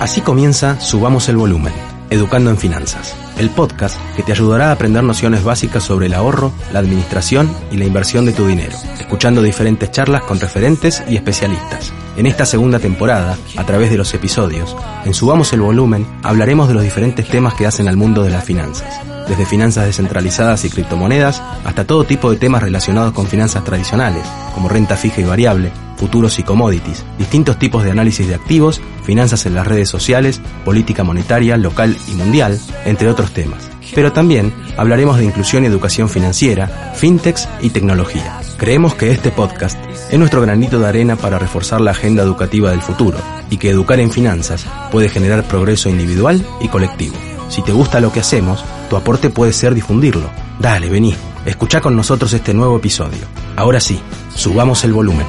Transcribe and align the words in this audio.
Así 0.00 0.22
comienza 0.22 0.80
Subamos 0.80 1.28
el 1.28 1.36
Volumen, 1.36 1.74
Educando 2.08 2.48
en 2.48 2.56
Finanzas, 2.56 3.14
el 3.36 3.50
podcast 3.50 4.00
que 4.16 4.22
te 4.22 4.32
ayudará 4.32 4.70
a 4.70 4.72
aprender 4.72 5.04
nociones 5.04 5.44
básicas 5.44 5.82
sobre 5.84 6.06
el 6.06 6.14
ahorro, 6.14 6.52
la 6.72 6.78
administración 6.78 7.54
y 7.70 7.76
la 7.76 7.84
inversión 7.84 8.24
de 8.24 8.32
tu 8.32 8.46
dinero, 8.46 8.74
escuchando 8.98 9.42
diferentes 9.42 9.90
charlas 9.90 10.22
con 10.22 10.40
referentes 10.40 11.02
y 11.06 11.16
especialistas. 11.16 11.92
En 12.16 12.24
esta 12.24 12.46
segunda 12.46 12.78
temporada, 12.78 13.36
a 13.58 13.66
través 13.66 13.90
de 13.90 13.98
los 13.98 14.14
episodios, 14.14 14.74
en 15.04 15.12
Subamos 15.12 15.52
el 15.52 15.60
Volumen 15.60 16.06
hablaremos 16.22 16.68
de 16.68 16.74
los 16.74 16.82
diferentes 16.82 17.28
temas 17.28 17.52
que 17.52 17.66
hacen 17.66 17.86
al 17.86 17.98
mundo 17.98 18.22
de 18.22 18.30
las 18.30 18.42
finanzas 18.42 19.00
desde 19.28 19.46
finanzas 19.46 19.86
descentralizadas 19.86 20.64
y 20.64 20.70
criptomonedas 20.70 21.40
hasta 21.64 21.86
todo 21.86 22.02
tipo 22.02 22.32
de 22.32 22.36
temas 22.36 22.64
relacionados 22.64 23.12
con 23.12 23.28
finanzas 23.28 23.62
tradicionales, 23.62 24.24
como 24.54 24.68
renta 24.68 24.96
fija 24.96 25.20
y 25.20 25.24
variable, 25.24 25.70
futuros 26.00 26.38
y 26.38 26.42
commodities, 26.42 27.04
distintos 27.18 27.58
tipos 27.58 27.84
de 27.84 27.90
análisis 27.90 28.26
de 28.26 28.34
activos, 28.34 28.80
finanzas 29.04 29.44
en 29.44 29.54
las 29.54 29.66
redes 29.66 29.90
sociales, 29.90 30.40
política 30.64 31.04
monetaria 31.04 31.58
local 31.58 31.94
y 32.08 32.12
mundial, 32.12 32.58
entre 32.86 33.10
otros 33.10 33.32
temas. 33.32 33.68
Pero 33.94 34.10
también 34.10 34.50
hablaremos 34.78 35.18
de 35.18 35.26
inclusión 35.26 35.62
y 35.62 35.66
educación 35.66 36.08
financiera, 36.08 36.94
fintechs 36.94 37.46
y 37.60 37.68
tecnología. 37.68 38.40
Creemos 38.56 38.94
que 38.94 39.10
este 39.10 39.30
podcast 39.30 39.78
es 40.10 40.18
nuestro 40.18 40.40
granito 40.40 40.80
de 40.80 40.88
arena 40.88 41.16
para 41.16 41.38
reforzar 41.38 41.82
la 41.82 41.90
agenda 41.90 42.22
educativa 42.22 42.70
del 42.70 42.80
futuro 42.80 43.18
y 43.50 43.58
que 43.58 43.68
educar 43.68 44.00
en 44.00 44.10
finanzas 44.10 44.64
puede 44.90 45.10
generar 45.10 45.44
progreso 45.44 45.90
individual 45.90 46.42
y 46.62 46.68
colectivo. 46.68 47.16
Si 47.50 47.60
te 47.62 47.72
gusta 47.72 48.00
lo 48.00 48.10
que 48.10 48.20
hacemos, 48.20 48.64
tu 48.88 48.96
aporte 48.96 49.28
puede 49.28 49.52
ser 49.52 49.74
difundirlo. 49.74 50.30
Dale, 50.58 50.88
vení, 50.88 51.14
escucha 51.44 51.82
con 51.82 51.94
nosotros 51.94 52.32
este 52.32 52.54
nuevo 52.54 52.78
episodio. 52.78 53.26
Ahora 53.56 53.80
sí, 53.80 54.00
subamos 54.34 54.82
el 54.84 54.94
volumen. 54.94 55.26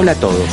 Hola 0.00 0.12
a 0.12 0.20
todos. 0.20 0.48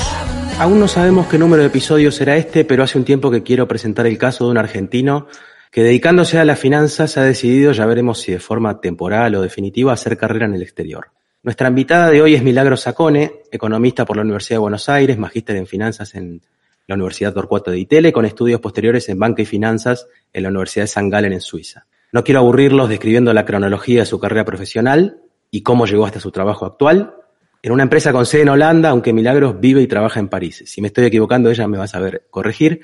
Aún 0.58 0.80
no 0.80 0.88
sabemos 0.88 1.28
qué 1.28 1.38
número 1.38 1.62
de 1.62 1.68
episodios 1.68 2.16
será 2.16 2.36
este, 2.36 2.66
pero 2.66 2.82
hace 2.82 2.98
un 2.98 3.06
tiempo 3.06 3.30
que 3.30 3.44
quiero 3.44 3.68
presentar 3.68 4.08
el 4.08 4.18
caso 4.18 4.46
de 4.46 4.50
un 4.50 4.58
argentino 4.58 5.28
que 5.72 5.84
dedicándose 5.84 6.40
a 6.40 6.46
las 6.46 6.58
finanzas 6.58 7.16
ha 7.18 7.24
decidido, 7.24 7.72
ya 7.72 7.86
veremos 7.86 8.20
si 8.20 8.32
de 8.32 8.40
forma 8.40 8.82
temporal 8.82 9.36
o 9.36 9.44
definitiva, 9.44 9.94
hacer 9.94 10.18
carrera 10.18 10.48
en 10.48 10.56
el 10.56 10.64
exterior. 10.64 11.12
Nuestra 11.44 11.68
invitada 11.68 12.10
de 12.10 12.24
hoy 12.24 12.34
es 12.34 12.42
Milagro 12.42 12.76
Sacone, 12.76 13.44
economista 13.52 14.04
por 14.04 14.16
la 14.16 14.24
Universidad 14.24 14.56
de 14.56 14.62
Buenos 14.62 14.90
Aires, 14.90 15.20
magíster 15.20 15.58
en 15.58 15.68
finanzas 15.68 16.16
en 16.16 16.42
la 16.88 16.96
Universidad 16.96 17.32
Torcuato 17.32 17.70
de 17.70 17.78
Itele, 17.78 18.12
con 18.12 18.26
estudios 18.26 18.60
posteriores 18.60 19.08
en 19.10 19.20
banca 19.20 19.44
y 19.44 19.46
finanzas 19.46 20.08
en 20.34 20.42
la 20.42 20.50
Universidad 20.50 20.86
de 20.86 20.88
San 20.88 21.08
Galen 21.12 21.34
en 21.34 21.42
Suiza. 21.42 21.86
No 22.12 22.24
quiero 22.24 22.40
aburrirlos 22.40 22.90
describiendo 22.90 23.32
la 23.32 23.46
cronología 23.46 24.00
de 24.00 24.06
su 24.08 24.20
carrera 24.20 24.44
profesional 24.44 25.20
y 25.52 25.62
cómo 25.62 25.86
llegó 25.86 26.08
hasta 26.08 26.20
su 26.20 26.32
trabajo 26.32 26.66
actual. 26.66 27.18
En 27.66 27.72
una 27.72 27.82
empresa 27.82 28.14
con 28.14 28.28
sede 28.28 28.44
en 28.44 28.50
Holanda, 28.50 28.92
aunque 28.92 29.12
Milagros 29.12 29.60
vive 29.60 29.82
y 29.82 29.88
trabaja 29.88 30.20
en 30.20 30.28
París. 30.28 30.62
Si 30.68 30.82
me 30.82 30.90
estoy 30.90 31.06
equivocando, 31.06 31.50
ella 31.50 31.68
me 31.68 31.80
va 31.80 31.86
a 31.86 31.88
saber 31.88 32.28
corregir. 32.30 32.82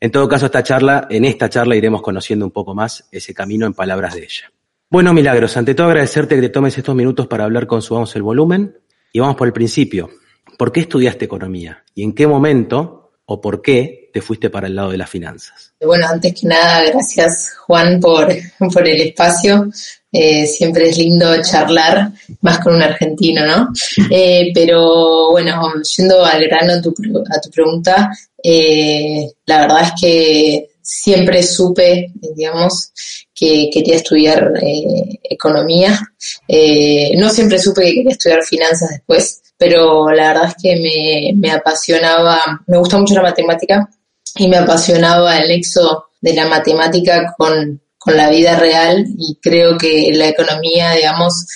En 0.00 0.10
todo 0.10 0.28
caso, 0.28 0.46
esta 0.46 0.64
charla, 0.64 1.06
en 1.08 1.24
esta 1.24 1.48
charla 1.48 1.76
iremos 1.76 2.02
conociendo 2.02 2.44
un 2.44 2.50
poco 2.50 2.74
más 2.74 3.08
ese 3.12 3.32
camino 3.32 3.66
en 3.66 3.72
palabras 3.72 4.16
de 4.16 4.24
ella. 4.24 4.50
Bueno, 4.90 5.14
Milagros, 5.14 5.56
ante 5.56 5.76
todo 5.76 5.86
agradecerte 5.86 6.34
que 6.34 6.40
te 6.40 6.48
tomes 6.48 6.76
estos 6.76 6.96
minutos 6.96 7.28
para 7.28 7.44
hablar 7.44 7.68
con 7.68 7.82
Subamos 7.82 8.16
el 8.16 8.22
Volumen. 8.22 8.76
Y 9.12 9.20
vamos 9.20 9.36
por 9.36 9.46
el 9.46 9.52
principio. 9.52 10.10
¿Por 10.58 10.72
qué 10.72 10.80
estudiaste 10.80 11.24
economía? 11.24 11.84
¿Y 11.94 12.02
en 12.02 12.12
qué 12.12 12.26
momento 12.26 13.05
o 13.26 13.40
por 13.40 13.60
qué 13.60 14.10
te 14.12 14.22
fuiste 14.22 14.50
para 14.50 14.68
el 14.68 14.76
lado 14.76 14.90
de 14.90 14.98
las 14.98 15.10
finanzas? 15.10 15.72
Bueno, 15.80 16.06
antes 16.08 16.34
que 16.34 16.46
nada, 16.46 16.84
gracias 16.84 17.54
Juan 17.66 18.00
por, 18.00 18.28
por 18.72 18.88
el 18.88 19.00
espacio. 19.00 19.70
Eh, 20.10 20.46
siempre 20.46 20.88
es 20.88 20.96
lindo 20.96 21.42
charlar 21.42 22.10
más 22.40 22.60
con 22.60 22.74
un 22.74 22.82
argentino, 22.82 23.44
¿no? 23.44 23.68
Eh, 24.10 24.50
pero 24.54 25.30
bueno, 25.32 25.72
yendo 25.96 26.24
al 26.24 26.42
grano 26.44 26.74
a 26.74 26.80
tu, 26.80 26.90
a 26.90 27.40
tu 27.40 27.50
pregunta, 27.50 28.10
eh, 28.42 29.28
la 29.44 29.60
verdad 29.62 29.82
es 29.82 29.92
que 30.00 30.70
siempre 30.86 31.42
supe, 31.42 32.12
digamos, 32.14 32.92
que 33.34 33.68
quería 33.72 33.96
estudiar 33.96 34.52
eh, 34.62 35.18
economía. 35.24 35.98
Eh, 36.46 37.10
no 37.16 37.28
siempre 37.28 37.58
supe 37.58 37.82
que 37.82 37.94
quería 37.94 38.12
estudiar 38.12 38.44
finanzas 38.44 38.90
después, 38.90 39.42
pero 39.58 40.10
la 40.10 40.28
verdad 40.28 40.48
es 40.48 40.54
que 40.62 40.76
me, 40.76 41.32
me 41.34 41.50
apasionaba, 41.50 42.40
me 42.66 42.78
gusta 42.78 42.98
mucho 42.98 43.14
la 43.14 43.22
matemática 43.22 43.88
y 44.36 44.48
me 44.48 44.56
apasionaba 44.56 45.38
el 45.38 45.48
nexo 45.48 46.06
de 46.20 46.34
la 46.34 46.46
matemática 46.46 47.34
con, 47.36 47.80
con 47.98 48.16
la 48.16 48.28
vida 48.28 48.56
real 48.58 49.06
y 49.18 49.38
creo 49.40 49.76
que 49.78 50.10
la 50.12 50.28
economía, 50.28 50.92
digamos, 50.92 51.46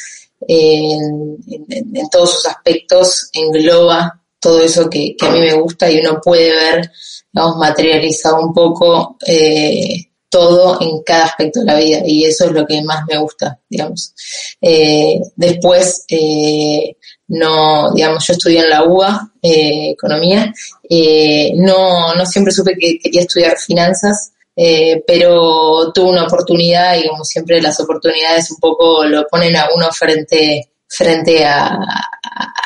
en, 0.46 1.36
en, 1.48 2.08
todos 2.10 2.34
sus 2.34 2.46
aspectos 2.46 3.28
engloba 3.32 4.20
todo 4.40 4.62
eso 4.62 4.88
que, 4.88 5.14
que, 5.16 5.26
a 5.26 5.30
mí 5.30 5.40
me 5.40 5.52
gusta 5.54 5.90
y 5.90 6.00
uno 6.00 6.20
puede 6.22 6.50
ver, 6.50 6.90
digamos, 7.32 7.56
materializado 7.58 8.40
un 8.40 8.54
poco 8.54 9.16
eh, 9.26 10.10
todo 10.30 10.80
en 10.80 11.02
cada 11.02 11.24
aspecto 11.24 11.60
de 11.60 11.66
la 11.66 11.78
vida 11.78 12.02
y 12.06 12.24
eso 12.24 12.46
es 12.46 12.52
lo 12.52 12.64
que 12.64 12.82
más 12.82 13.04
me 13.08 13.18
gusta, 13.18 13.60
digamos. 13.68 14.14
Eh, 14.60 15.20
después, 15.36 16.04
eh, 16.08 16.96
no, 17.30 17.92
digamos, 17.92 18.26
yo 18.26 18.32
estudié 18.32 18.60
en 18.60 18.70
la 18.70 18.84
UBA, 18.84 19.32
eh, 19.40 19.90
economía, 19.90 20.52
eh, 20.88 21.52
no, 21.54 22.14
no 22.14 22.26
siempre 22.26 22.52
supe 22.52 22.76
que 22.78 22.98
quería 22.98 23.22
estudiar 23.22 23.56
finanzas, 23.56 24.32
eh, 24.56 25.02
pero 25.06 25.92
tuve 25.92 26.10
una 26.10 26.24
oportunidad 26.24 26.96
y 26.98 27.08
como 27.08 27.24
siempre 27.24 27.62
las 27.62 27.78
oportunidades 27.80 28.50
un 28.50 28.58
poco 28.58 29.04
lo 29.04 29.26
ponen 29.28 29.56
a 29.56 29.68
uno 29.74 29.90
frente 29.92 30.70
frente 30.88 31.44
a, 31.44 31.78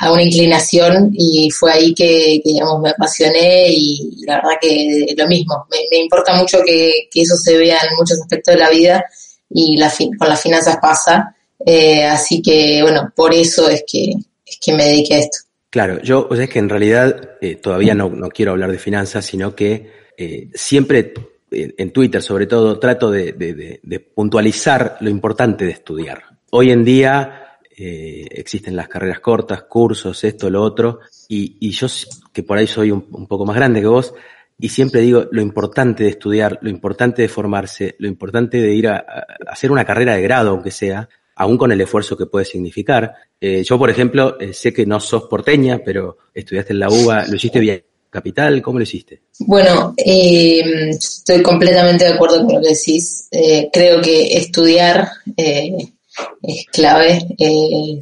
a, 0.00 0.10
una 0.10 0.22
inclinación 0.22 1.10
y 1.12 1.50
fue 1.50 1.72
ahí 1.72 1.94
que, 1.94 2.40
digamos, 2.42 2.80
me 2.80 2.88
apasioné 2.88 3.68
y 3.68 4.24
la 4.26 4.36
verdad 4.36 4.56
que 4.62 5.14
lo 5.14 5.26
mismo, 5.26 5.66
me, 5.70 5.98
importa 5.98 6.32
mucho 6.32 6.58
que, 6.64 7.08
eso 7.14 7.36
se 7.36 7.58
vea 7.58 7.76
en 7.82 7.96
muchos 7.96 8.18
aspectos 8.22 8.54
de 8.54 8.60
la 8.60 8.70
vida 8.70 9.04
y 9.50 9.76
la 9.76 9.92
con 10.18 10.28
las 10.28 10.40
finanzas 10.40 10.78
pasa, 10.80 11.36
eh, 11.66 12.04
así 12.04 12.40
que 12.40 12.80
bueno, 12.82 13.12
por 13.14 13.34
eso 13.34 13.68
es 13.68 13.84
que, 13.86 14.14
que 14.60 14.72
me 14.72 14.84
dediqué 14.84 15.14
a 15.14 15.18
esto. 15.18 15.38
Claro, 15.70 16.00
yo 16.02 16.28
o 16.30 16.34
sea, 16.36 16.44
es 16.44 16.50
que 16.50 16.58
en 16.58 16.68
realidad 16.68 17.32
eh, 17.40 17.56
todavía 17.56 17.94
no, 17.94 18.08
no, 18.08 18.28
quiero 18.28 18.52
hablar 18.52 18.70
de 18.70 18.78
finanzas, 18.78 19.24
sino 19.24 19.54
que 19.54 19.90
eh, 20.16 20.48
siempre 20.54 21.12
en 21.50 21.92
Twitter 21.92 22.20
sobre 22.20 22.46
todo 22.46 22.78
trato 22.78 23.10
de, 23.10 23.32
de, 23.32 23.80
de 23.82 24.00
puntualizar 24.00 24.96
lo 25.00 25.10
importante 25.10 25.64
de 25.64 25.70
estudiar. 25.72 26.22
Hoy 26.50 26.70
en 26.70 26.84
día 26.84 27.44
eh, 27.76 28.28
existen 28.30 28.76
las 28.76 28.86
carreras 28.86 29.18
cortas, 29.18 29.64
cursos, 29.64 30.22
esto, 30.22 30.48
lo 30.48 30.62
otro, 30.62 31.00
y, 31.28 31.56
y 31.58 31.70
yo, 31.72 31.88
que 32.32 32.44
por 32.44 32.56
ahí 32.56 32.68
soy 32.68 32.92
un, 32.92 33.26
poco 33.26 33.44
más 33.44 33.56
grande 33.56 33.80
que 33.80 33.88
vos, 33.88 34.14
y 34.56 34.68
siempre 34.68 35.00
digo 35.00 35.26
lo 35.32 35.42
importante 35.42 36.04
de 36.04 36.10
estudiar, 36.10 36.60
lo 36.62 36.70
importante 36.70 37.22
de 37.22 37.28
formarse, 37.28 37.96
lo 37.98 38.06
importante 38.06 38.60
de 38.60 38.72
ir 38.72 38.86
a 38.86 39.04
hacer 39.48 39.72
una 39.72 39.84
carrera 39.84 40.14
de 40.14 40.22
grado, 40.22 40.50
aunque 40.50 40.70
sea, 40.70 41.08
aún 41.36 41.58
con 41.58 41.72
el 41.72 41.80
esfuerzo 41.80 42.16
que 42.16 42.26
puede 42.26 42.44
significar. 42.44 43.12
Eh, 43.40 43.62
yo, 43.64 43.78
por 43.78 43.90
ejemplo, 43.90 44.38
eh, 44.40 44.52
sé 44.52 44.72
que 44.72 44.86
no 44.86 45.00
sos 45.00 45.24
porteña, 45.24 45.80
pero 45.84 46.18
estudiaste 46.32 46.72
en 46.72 46.80
la 46.80 46.88
UBA, 46.88 47.26
lo 47.26 47.36
hiciste 47.36 47.60
bien. 47.60 47.84
Capital, 48.10 48.62
¿cómo 48.62 48.78
lo 48.78 48.84
hiciste? 48.84 49.22
Bueno, 49.40 49.92
eh, 49.96 50.90
estoy 50.90 51.42
completamente 51.42 52.04
de 52.04 52.12
acuerdo 52.12 52.44
con 52.46 52.54
lo 52.54 52.60
que 52.60 52.68
decís. 52.68 53.26
Eh, 53.32 53.68
creo 53.72 54.00
que 54.00 54.36
estudiar 54.36 55.08
es 55.36 56.66
clave. 56.72 57.26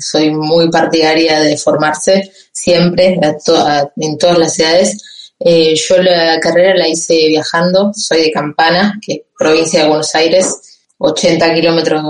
Soy 0.01 0.31
muy 0.31 0.71
partidaria 0.71 1.41
de 1.41 1.57
formarse 1.57 2.31
siempre, 2.53 3.19
to 3.43 3.55
en 3.97 4.19
todas 4.19 4.39
las 4.39 4.59
edades. 4.59 5.03
Yo 5.41 6.03
la 6.03 6.39
carrera 6.41 6.77
la 6.77 6.89
hice 6.89 7.29
viajando, 7.29 7.93
soy 7.95 8.25
de 8.25 8.33
Campana, 8.33 9.01
que 9.01 9.13
es 9.15 9.21
provincia 9.39 9.81
de 9.81 9.89
Buenos 9.89 10.15
Aires, 10.15 10.72
80 11.03 11.55
kilómetros 11.55 12.03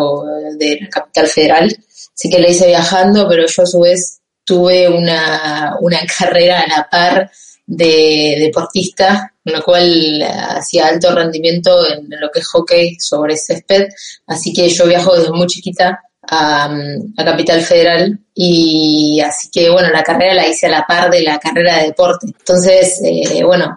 de 0.59 0.79
la 0.81 0.89
capital 0.89 1.27
federal. 1.27 1.77
Así 2.15 2.31
que 2.31 2.39
la 2.39 2.49
hice 2.49 2.67
viajando, 2.67 3.27
pero 3.29 3.47
yo 3.47 3.63
a 3.63 3.67
su 3.67 3.81
vez 3.81 4.21
tuve 4.45 4.89
una, 4.89 5.77
una 5.81 6.01
carrera 6.19 6.61
a 6.61 6.67
la 6.67 6.89
par 6.91 7.31
de 7.67 8.37
deportista, 8.39 9.33
con 9.43 9.55
lo 9.55 9.63
cual 9.63 10.23
hacía 10.23 10.89
alto 10.89 11.15
rendimiento 11.15 11.89
en 11.91 12.09
lo 12.21 12.31
que 12.31 12.41
es 12.41 12.47
hockey 12.49 12.97
sobre 12.99 13.37
césped, 13.37 13.89
así 14.27 14.53
que 14.53 14.69
yo 14.69 14.87
viajo 14.87 15.17
desde 15.17 15.31
muy 15.31 15.47
chiquita 15.47 16.01
a, 16.29 16.71
Capital 17.17 17.63
Federal 17.63 18.19
y 18.35 19.21
así 19.21 19.49
que 19.51 19.71
bueno, 19.71 19.91
la 19.91 20.03
carrera 20.03 20.35
la 20.35 20.49
hice 20.49 20.67
a 20.67 20.71
la 20.71 20.87
par 20.87 21.11
de 21.11 21.23
la 21.23 21.39
carrera 21.39 21.79
de 21.79 21.87
deporte. 21.87 22.27
Entonces, 22.27 23.01
eh, 23.05 23.43
bueno, 23.45 23.77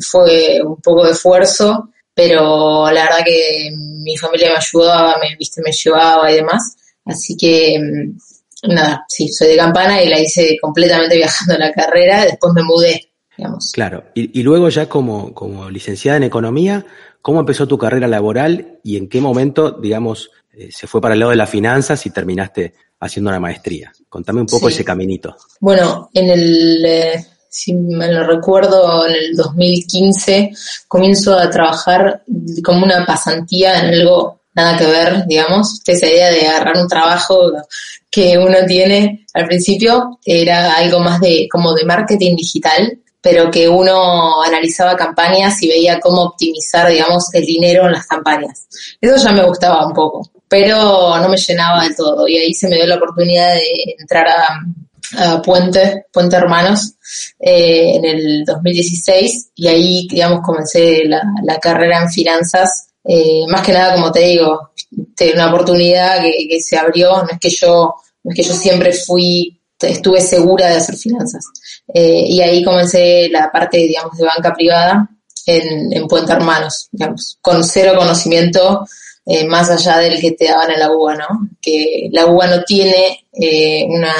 fue 0.00 0.60
un 0.62 0.76
poco 0.76 1.04
de 1.04 1.12
esfuerzo, 1.12 1.90
pero 2.14 2.90
la 2.90 3.04
verdad 3.04 3.24
que 3.24 3.70
mi 3.74 4.16
familia 4.16 4.50
me 4.50 4.56
ayudaba, 4.56 5.18
me, 5.18 5.36
viste, 5.36 5.62
me 5.62 5.72
llevaba 5.72 6.30
y 6.30 6.36
demás. 6.36 6.76
Así 7.04 7.36
que 7.36 7.78
mm, 7.78 8.72
nada, 8.72 9.04
sí, 9.08 9.28
soy 9.28 9.48
de 9.48 9.56
Campana 9.56 10.02
y 10.02 10.08
la 10.08 10.20
hice 10.20 10.56
completamente 10.60 11.16
viajando 11.16 11.58
la 11.58 11.72
carrera, 11.72 12.24
después 12.24 12.52
me 12.54 12.62
mudé, 12.62 13.10
digamos. 13.36 13.72
Claro, 13.72 14.04
y, 14.14 14.38
y 14.38 14.42
luego 14.42 14.68
ya 14.68 14.88
como, 14.88 15.34
como 15.34 15.70
licenciada 15.70 16.16
en 16.16 16.24
economía, 16.24 16.84
¿cómo 17.20 17.40
empezó 17.40 17.66
tu 17.66 17.78
carrera 17.78 18.08
laboral 18.08 18.78
y 18.82 18.96
en 18.96 19.08
qué 19.08 19.20
momento, 19.20 19.72
digamos, 19.72 20.30
eh, 20.52 20.68
se 20.70 20.86
fue 20.86 21.00
para 21.00 21.14
el 21.14 21.20
lado 21.20 21.30
de 21.30 21.36
las 21.36 21.48
finanzas 21.48 22.04
y 22.04 22.10
terminaste 22.10 22.74
haciendo 23.00 23.30
una 23.30 23.40
maestría. 23.40 23.92
Contame 24.08 24.40
un 24.40 24.46
poco 24.46 24.68
ese 24.68 24.84
caminito. 24.84 25.36
Bueno, 25.60 26.10
en 26.12 26.30
el, 26.30 26.84
eh, 26.84 27.26
si 27.52 27.74
me 27.74 28.10
lo 28.10 28.26
recuerdo, 28.26 29.06
en 29.06 29.12
el 29.12 29.36
2015 29.36 30.52
comienzo 30.88 31.38
a 31.38 31.50
trabajar 31.50 32.22
como 32.64 32.84
una 32.84 33.04
pasantía 33.04 33.78
en 33.78 33.94
algo 33.94 34.40
nada 34.54 34.78
que 34.78 34.86
ver, 34.86 35.26
digamos. 35.26 35.82
Esa 35.86 36.06
idea 36.06 36.30
de 36.30 36.48
agarrar 36.48 36.78
un 36.78 36.88
trabajo 36.88 37.52
que 38.10 38.38
uno 38.38 38.56
tiene 38.66 39.26
al 39.34 39.44
principio 39.46 40.18
era 40.24 40.76
algo 40.76 41.00
más 41.00 41.20
de 41.20 41.46
como 41.52 41.74
de 41.74 41.84
marketing 41.84 42.36
digital, 42.36 43.00
pero 43.20 43.50
que 43.50 43.68
uno 43.68 44.42
analizaba 44.42 44.96
campañas 44.96 45.62
y 45.62 45.68
veía 45.68 46.00
cómo 46.00 46.22
optimizar, 46.22 46.88
digamos, 46.88 47.34
el 47.34 47.44
dinero 47.44 47.84
en 47.84 47.92
las 47.92 48.06
campañas. 48.06 48.66
Eso 48.98 49.16
ya 49.16 49.32
me 49.32 49.44
gustaba 49.44 49.86
un 49.86 49.92
poco 49.92 50.30
pero 50.48 51.18
no 51.18 51.30
me 51.30 51.38
llenaba 51.38 51.82
del 51.82 51.96
todo. 51.96 52.28
Y 52.28 52.36
ahí 52.36 52.52
se 52.52 52.68
me 52.68 52.76
dio 52.76 52.86
la 52.86 52.96
oportunidad 52.96 53.54
de 53.54 53.96
entrar 53.98 54.28
a, 54.28 54.60
Puente, 55.44 56.06
Puente 56.12 56.36
Hermanos, 56.36 56.94
eh, 57.38 57.96
en 57.96 58.04
el 58.04 58.44
2016, 58.44 59.50
y 59.54 59.66
ahí, 59.68 60.08
digamos, 60.08 60.40
comencé 60.42 61.04
la, 61.04 61.58
carrera 61.60 62.02
en 62.02 62.10
finanzas. 62.10 62.88
Eh, 63.04 63.44
más 63.48 63.62
que 63.62 63.72
nada, 63.72 63.94
como 63.94 64.12
te 64.12 64.20
digo, 64.20 64.70
una 65.34 65.48
oportunidad 65.48 66.22
que, 66.22 66.60
se 66.60 66.76
abrió, 66.76 67.22
no 67.22 67.28
es 67.30 67.38
que 67.38 67.50
yo, 67.50 67.94
no 68.24 68.30
es 68.30 68.36
que 68.36 68.42
yo 68.42 68.54
siempre 68.54 68.92
fui, 68.92 69.60
estuve 69.80 70.20
segura 70.20 70.68
de 70.68 70.76
hacer 70.76 70.96
finanzas. 70.96 71.44
Eh, 71.92 72.24
y 72.26 72.40
ahí 72.40 72.62
comencé 72.62 73.28
la 73.28 73.50
parte, 73.50 73.78
digamos, 73.78 74.16
de 74.16 74.24
banca 74.24 74.52
privada 74.54 75.08
en, 75.46 75.92
en 75.92 76.06
Puente 76.06 76.32
Hermanos, 76.32 76.88
digamos, 76.92 77.38
con 77.40 77.62
cero 77.64 77.94
conocimiento 77.96 78.84
eh, 79.24 79.46
más 79.46 79.70
allá 79.70 79.98
del 79.98 80.20
que 80.20 80.32
te 80.32 80.46
daban 80.46 80.72
en 80.72 80.80
la 80.80 80.90
UBA, 80.90 81.14
¿no? 81.14 81.48
Que 81.60 82.08
la 82.10 82.26
UBA 82.26 82.48
no 82.48 82.62
tiene 82.64 83.26
eh, 83.32 83.86
una, 83.88 84.12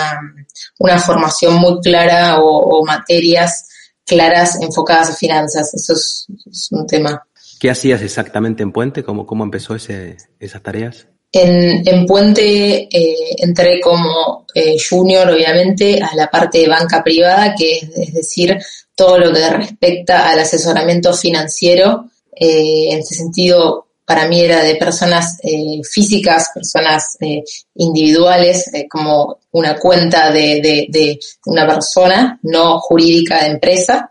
una, 0.79 0.99
formación 0.99 1.55
muy 1.55 1.81
clara 1.81 2.39
o, 2.41 2.85
materias 2.85 3.69
claras 4.05 4.61
enfocadas 4.61 5.11
a 5.11 5.15
finanzas. 5.15 5.73
Eso 5.75 5.93
es, 5.95 6.27
un 6.71 6.87
tema. 6.87 7.23
¿Qué 7.61 7.71
hacías 7.71 8.03
exactamente 8.03 8.63
en 8.63 8.73
Puente? 8.73 9.03
¿Cómo, 9.03 9.27
cómo 9.27 9.45
empezó 9.45 9.75
ese, 9.75 10.17
esas 10.41 10.63
tareas? 10.63 11.07
En, 11.31 11.87
en 11.87 12.07
Puente 12.07 12.89
eh, 12.91 13.37
entré 13.39 13.81
como 13.81 14.47
junior, 14.89 15.31
obviamente, 15.31 16.01
a 16.03 16.15
la 16.15 16.31
parte 16.31 16.59
de 16.59 16.69
banca 16.69 17.03
privada, 17.03 17.55
que 17.57 17.79
es, 17.79 17.91
es 17.97 18.15
decir, 18.15 18.59
todo 18.95 19.19
lo 19.19 19.33
que 19.33 19.49
respecta 19.49 20.29
al 20.29 20.41
asesoramiento 20.41 21.15
financiero. 21.15 22.07
en 22.35 22.99
ese 22.99 23.15
sentido, 23.15 23.87
para 24.13 24.29
mí 24.29 24.43
era 24.43 24.63
de 24.63 24.77
personas 24.77 25.39
eh, 25.43 25.81
físicas, 25.91 26.51
personas 26.55 27.17
eh, 27.21 27.43
individuales, 27.77 28.69
eh, 28.75 28.87
como 28.87 29.39
una 29.53 29.79
cuenta 29.79 30.31
de, 30.31 30.61
de, 30.91 31.19
una 31.47 31.67
persona, 31.67 32.39
no 32.43 32.79
jurídica 32.79 33.43
de 33.43 33.53
empresa, 33.53 34.11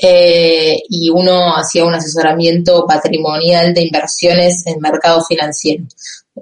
y 0.00 1.10
uno 1.10 1.56
hacía 1.56 1.84
un 1.84 1.94
asesoramiento 1.94 2.86
patrimonial 2.86 3.74
de 3.74 3.82
inversiones 3.82 4.64
en 4.66 4.80
mercado 4.80 5.24
financiero, 5.24 5.84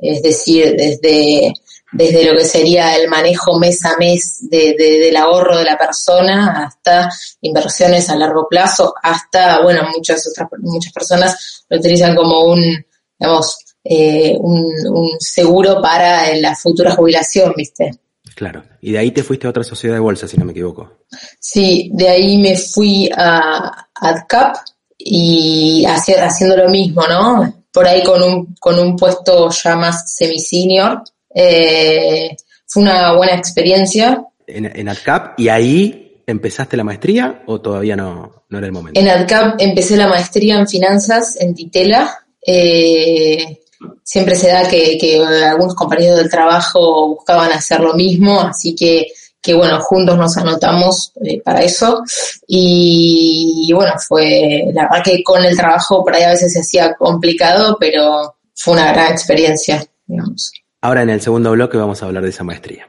es 0.01 0.23
decir, 0.23 0.75
desde 0.77 1.53
desde 1.93 2.25
lo 2.25 2.37
que 2.37 2.45
sería 2.45 2.97
el 2.97 3.09
manejo 3.09 3.59
mes 3.59 3.85
a 3.85 3.97
mes 3.97 4.49
de, 4.49 4.75
del 4.77 5.17
ahorro 5.17 5.59
de 5.59 5.65
la 5.65 5.77
persona 5.77 6.65
hasta 6.65 7.11
inversiones 7.41 8.09
a 8.09 8.17
largo 8.17 8.47
plazo, 8.49 8.95
hasta, 9.03 9.63
bueno, 9.63 9.83
muchas 9.95 10.25
otras, 10.29 10.49
muchas 10.61 10.93
personas 10.93 11.65
lo 11.69 11.79
utilizan 11.79 12.15
como 12.15 12.45
un, 12.45 12.85
digamos, 13.21 13.59
eh, 13.85 14.37
un, 14.39 15.11
seguro 15.19 15.81
para 15.81 16.35
la 16.37 16.57
futura 16.57 16.93
jubilación, 16.93 17.53
¿viste? 17.57 17.91
Claro. 18.35 18.65
Y 18.81 18.93
de 18.93 18.99
ahí 18.99 19.11
te 19.11 19.23
fuiste 19.23 19.47
a 19.47 19.51
otra 19.51 19.63
sociedad 19.63 19.97
de 19.97 20.01
bolsa, 20.01 20.27
si 20.27 20.39
no 20.39 20.47
me 20.47 20.53
equivoco. 20.53 21.05
Sí, 21.39 21.91
de 21.93 22.09
ahí 22.09 22.39
me 22.39 22.57
fui 22.57 23.11
a 23.15 23.89
AdCap 23.95 24.57
y 24.97 25.85
haciendo 25.87 26.57
lo 26.57 26.71
mismo, 26.71 27.07
¿no? 27.07 27.65
Por 27.71 27.87
ahí 27.87 28.03
con 28.03 28.23
un, 28.23 28.55
con 28.59 28.79
un 28.79 28.97
puesto 28.97 29.51
ya 29.51 29.77
más 29.77 30.15
semi-senior. 30.15 31.03
Eh, 31.35 32.37
fue 32.67 32.83
una 32.83 33.13
buena 33.15 33.35
experiencia. 33.35 34.25
En, 34.47 34.65
en 34.65 34.89
AdCap, 34.89 35.39
y 35.39 35.49
ahí 35.49 36.23
empezaste 36.27 36.77
la 36.77 36.85
maestría 36.85 37.43
o 37.47 37.61
todavía 37.61 37.97
no, 37.97 38.45
no 38.49 38.59
era 38.59 38.67
el 38.67 38.73
momento? 38.73 38.99
En 38.99 39.09
AdCap 39.09 39.61
empecé 39.61 39.97
la 39.97 40.09
maestría 40.09 40.59
en 40.59 40.69
finanzas 40.69 41.37
en 41.41 41.55
Titela 41.55 42.20
eh, 42.47 43.61
siempre 44.03 44.37
se 44.37 44.49
da 44.49 44.69
que, 44.69 45.23
algunos 45.47 45.75
compañeros 45.75 46.19
del 46.19 46.31
trabajo 46.31 47.09
buscaban 47.09 47.53
hacer 47.53 47.81
lo 47.81 47.95
mismo, 47.95 48.41
así 48.41 48.75
que, 48.75 49.09
que 49.41 49.55
bueno, 49.55 49.81
juntos 49.81 50.19
nos 50.19 50.37
anotamos 50.37 51.13
eh, 51.25 51.41
para 51.43 51.63
eso. 51.63 52.03
Y, 52.47 53.71
bueno, 53.75 53.93
fue, 54.07 54.65
la 54.73 54.83
verdad 54.83 55.05
que 55.05 55.23
con 55.23 55.45
el 55.45 55.57
trabajo 55.57 56.03
por 56.03 56.15
ahí 56.15 56.23
a 56.23 56.31
veces 56.31 56.53
se 56.53 56.61
hacía 56.61 56.95
complicado, 56.95 57.77
pero 57.79 58.37
fue 58.55 58.75
una 58.75 58.93
gran 58.93 59.13
experiencia, 59.13 59.85
digamos. 60.07 60.53
Ahora 60.83 61.03
en 61.03 61.11
el 61.11 61.21
segundo 61.21 61.53
bloque 61.53 61.77
vamos 61.77 62.03
a 62.03 62.07
hablar 62.07 62.23
de 62.23 62.31
esa 62.31 62.45
maestría. 62.45 62.89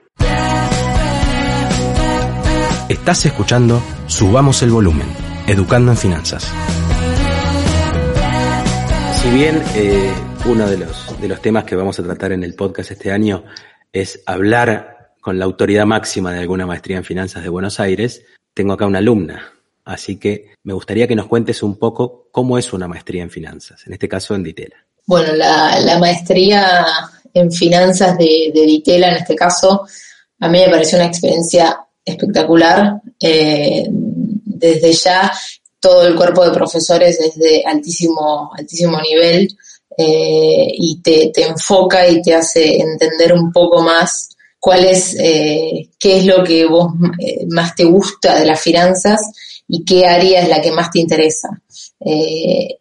Estás 2.88 3.26
escuchando 3.26 3.82
Subamos 4.08 4.62
el 4.64 4.72
Volumen, 4.72 5.08
Educando 5.48 5.92
en 5.92 5.98
Finanzas. 5.98 6.46
Bien 9.34 9.64
eh, 9.76 10.14
uno 10.46 10.70
de 10.70 10.78
los, 10.78 11.22
de 11.22 11.28
los 11.30 11.42
temas 11.42 11.64
que 11.64 11.78
vamos 11.78 11.98
a 11.98 12.04
tratar 12.04 12.34
en 12.34 12.44
el 12.44 12.54
podcast 12.54 12.92
este 12.92 13.14
año 13.14 13.46
es 13.94 14.22
hablar 14.26 15.14
con 15.22 15.40
la 15.40 15.46
autoridad 15.46 15.86
máxima 15.86 16.34
de 16.34 16.42
alguna 16.42 16.66
maestría 16.66 16.98
en 16.98 17.06
finanzas 17.06 17.42
de 17.42 17.48
Buenos 17.48 17.80
Aires, 17.80 18.26
tengo 18.54 18.74
acá 18.74 18.86
una 18.86 19.00
alumna. 19.00 19.54
Así 19.86 20.18
que 20.18 20.52
me 20.64 20.74
gustaría 20.74 21.08
que 21.08 21.16
nos 21.16 21.28
cuentes 21.28 21.64
un 21.64 21.80
poco 21.80 22.28
cómo 22.32 22.58
es 22.58 22.74
una 22.74 22.90
maestría 22.90 23.24
en 23.24 23.30
finanzas, 23.30 23.88
en 23.88 23.94
este 23.94 24.10
caso 24.10 24.36
en 24.36 24.44
Ditela. 24.44 24.76
Bueno, 25.06 25.34
la, 25.34 25.98
maestría 25.98 26.86
en 27.34 27.52
finanzas 27.54 28.18
de, 28.18 28.52
de, 28.54 28.62
Ditela, 28.64 29.12
en 29.12 29.16
este 29.16 29.36
caso, 29.36 29.88
a 30.42 30.50
mí 30.50 30.60
me 30.60 30.70
pareció 30.70 30.98
una 30.98 31.08
experiencia 31.08 31.80
espectacular. 32.04 33.02
Eh, 33.20 33.88
desde 34.62 34.94
ya 34.94 35.32
todo 35.82 36.08
el 36.08 36.16
cuerpo 36.16 36.46
de 36.46 36.54
profesores 36.54 37.20
es 37.20 37.36
de 37.36 37.64
altísimo, 37.66 38.52
altísimo 38.56 39.02
nivel 39.02 39.58
eh, 39.98 40.68
y 40.74 41.02
te, 41.02 41.32
te, 41.34 41.44
enfoca 41.44 42.08
y 42.08 42.22
te 42.22 42.36
hace 42.36 42.80
entender 42.80 43.34
un 43.34 43.52
poco 43.52 43.82
más 43.82 44.30
cuál 44.60 44.86
es, 44.86 45.16
eh, 45.20 45.90
qué 46.00 46.18
es 46.18 46.26
lo 46.26 46.44
que 46.44 46.66
vos 46.66 46.94
eh, 47.20 47.46
más 47.50 47.76
te 47.76 47.84
gusta 47.84 48.40
de 48.40 48.46
las 48.46 48.62
finanzas 48.62 49.20
y 49.68 49.84
qué 49.84 50.06
área 50.06 50.44
es 50.44 50.50
la 50.50 50.62
que 50.62 50.72
más 50.72 50.92
te 50.92 51.00
interesa. 51.00 51.50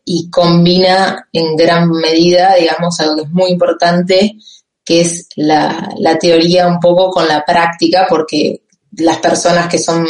y 0.05 0.31
combina 0.31 1.29
en 1.33 1.57
gran 1.57 1.91
medida, 1.91 2.55
digamos, 2.55 2.99
algo 3.01 3.17
que 3.17 3.23
es 3.23 3.31
muy 3.31 3.51
importante, 3.51 4.37
que 4.85 5.03
es 5.03 5.29
la, 5.37 5.89
la 5.99 6.19
teoría 6.19 6.67
un 6.67 6.81
poco 6.81 7.11
con 7.11 7.29
la 7.29 7.45
práctica, 7.45 8.07
porque 8.09 8.63
las 8.93 9.19
personas 9.19 9.69
que 9.69 9.79
son, 9.79 10.07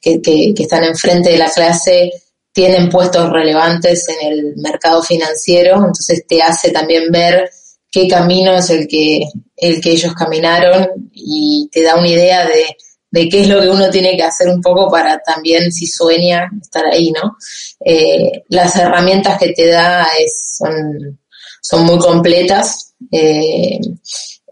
que, 0.00 0.20
que, 0.20 0.54
están 0.56 0.84
enfrente 0.84 1.30
de 1.30 1.38
la 1.38 1.50
clase 1.50 2.10
tienen 2.52 2.88
puestos 2.88 3.30
relevantes 3.30 4.08
en 4.08 4.32
el 4.32 4.56
mercado 4.56 5.02
financiero, 5.02 5.76
entonces 5.76 6.24
te 6.26 6.42
hace 6.42 6.70
también 6.70 7.10
ver 7.10 7.50
qué 7.90 8.08
camino 8.08 8.56
es 8.56 8.70
el 8.70 8.88
que, 8.88 9.20
el 9.56 9.80
que 9.80 9.90
ellos 9.92 10.14
caminaron 10.14 11.10
y 11.12 11.68
te 11.72 11.82
da 11.82 11.96
una 11.96 12.08
idea 12.08 12.46
de, 12.46 12.76
de 13.10 13.28
qué 13.28 13.40
es 13.40 13.48
lo 13.48 13.60
que 13.60 13.68
uno 13.68 13.90
tiene 13.90 14.16
que 14.16 14.22
hacer 14.22 14.48
un 14.48 14.60
poco 14.60 14.90
para 14.90 15.18
también, 15.20 15.72
si 15.72 15.86
sueña, 15.86 16.50
estar 16.60 16.84
ahí, 16.86 17.10
¿no? 17.10 17.36
Eh, 17.84 18.44
las 18.48 18.76
herramientas 18.76 19.38
que 19.38 19.52
te 19.52 19.68
da 19.68 20.06
son, 20.56 21.18
son 21.62 21.86
muy 21.86 21.98
completas. 21.98 22.94
Eh, 23.10 23.78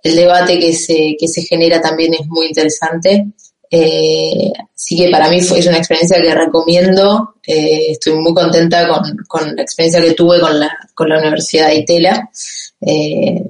el 0.02 0.16
debate 0.16 0.58
que 0.58 0.72
se, 0.72 1.16
que 1.18 1.28
se 1.28 1.42
genera 1.42 1.80
también 1.80 2.14
es 2.14 2.26
muy 2.26 2.46
interesante. 2.46 3.26
Eh, 3.70 4.52
así 4.74 4.96
que 4.96 5.10
para 5.10 5.28
mí 5.28 5.42
fue, 5.42 5.58
es 5.58 5.66
una 5.66 5.78
experiencia 5.78 6.20
que 6.20 6.34
recomiendo. 6.34 7.34
Eh, 7.46 7.92
estoy 7.92 8.14
muy 8.14 8.34
contenta 8.34 8.88
con, 8.88 9.16
con, 9.26 9.56
la 9.56 9.62
experiencia 9.62 10.00
que 10.00 10.12
tuve 10.12 10.40
con 10.40 10.58
la, 10.58 10.70
con 10.94 11.08
la 11.08 11.18
Universidad 11.18 11.68
de 11.68 11.76
Itela. 11.76 12.30
Eh, 12.80 13.42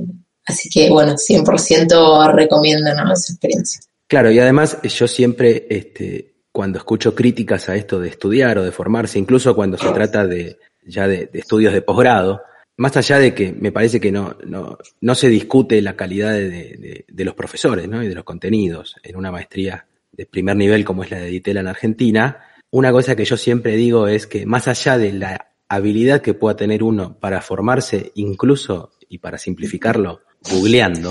así 0.45 0.69
que, 0.69 0.91
bueno, 0.91 1.15
100% 1.15 2.33
recomiendo 2.33 2.91
esa 2.91 3.33
experiencia. 3.33 3.81
Claro, 4.07 4.31
y 4.31 4.39
además 4.39 4.79
yo 4.83 5.09
siempre, 5.09 5.67
este, 5.69 6.37
cuando 6.53 6.79
escucho 6.79 7.15
críticas 7.15 7.69
a 7.69 7.75
esto 7.75 7.99
de 7.99 8.09
estudiar 8.09 8.59
o 8.59 8.65
de 8.65 8.73
formarse, 8.73 9.19
incluso 9.19 9.55
cuando 9.55 9.77
se 9.77 9.91
trata 9.91 10.27
de 10.27 10.59
ya 10.87 11.09
de, 11.09 11.29
estudios 11.33 11.73
de 11.73 11.83
posgrado, 11.83 12.43
más 12.77 12.97
allá 12.97 13.19
de 13.19 13.35
que 13.35 13.53
me 13.53 13.73
parece 13.73 14.01
que 14.01 14.13
no, 14.13 14.37
no, 14.45 14.79
no 15.01 15.15
se 15.15 15.29
discute 15.29 15.83
la 15.83 15.97
calidad 15.97 16.33
de, 16.33 16.49
de, 16.49 17.05
de, 17.09 17.25
los 17.25 17.35
profesores 17.35 17.89
¿no? 17.89 18.03
y 18.03 18.09
de 18.09 18.15
los 18.15 18.25
contenidos 18.25 18.97
en 19.03 19.17
una 19.17 19.33
maestría 19.33 19.87
de 20.17 20.27
primer 20.27 20.57
nivel 20.57 20.85
como 20.85 21.03
es 21.03 21.11
la 21.11 21.19
de 21.19 21.27
Ditela 21.27 21.61
en 21.61 21.69
Argentina, 21.69 22.41
una 22.71 22.93
cosa 22.93 23.15
que 23.17 23.25
yo 23.25 23.37
siempre 23.37 23.77
digo 23.77 24.09
es 24.09 24.27
que 24.27 24.47
más 24.47 24.69
allá 24.69 24.99
de 24.99 25.13
la 25.13 25.53
habilidad 25.69 26.21
que 26.21 26.35
pueda 26.35 26.57
tener 26.57 26.83
uno 26.83 27.19
para 27.19 27.41
formarse, 27.41 28.13
incluso 28.15 28.93
y 29.09 29.19
para 29.19 29.39
simplificarlo, 29.39 30.21
googleando, 30.51 31.11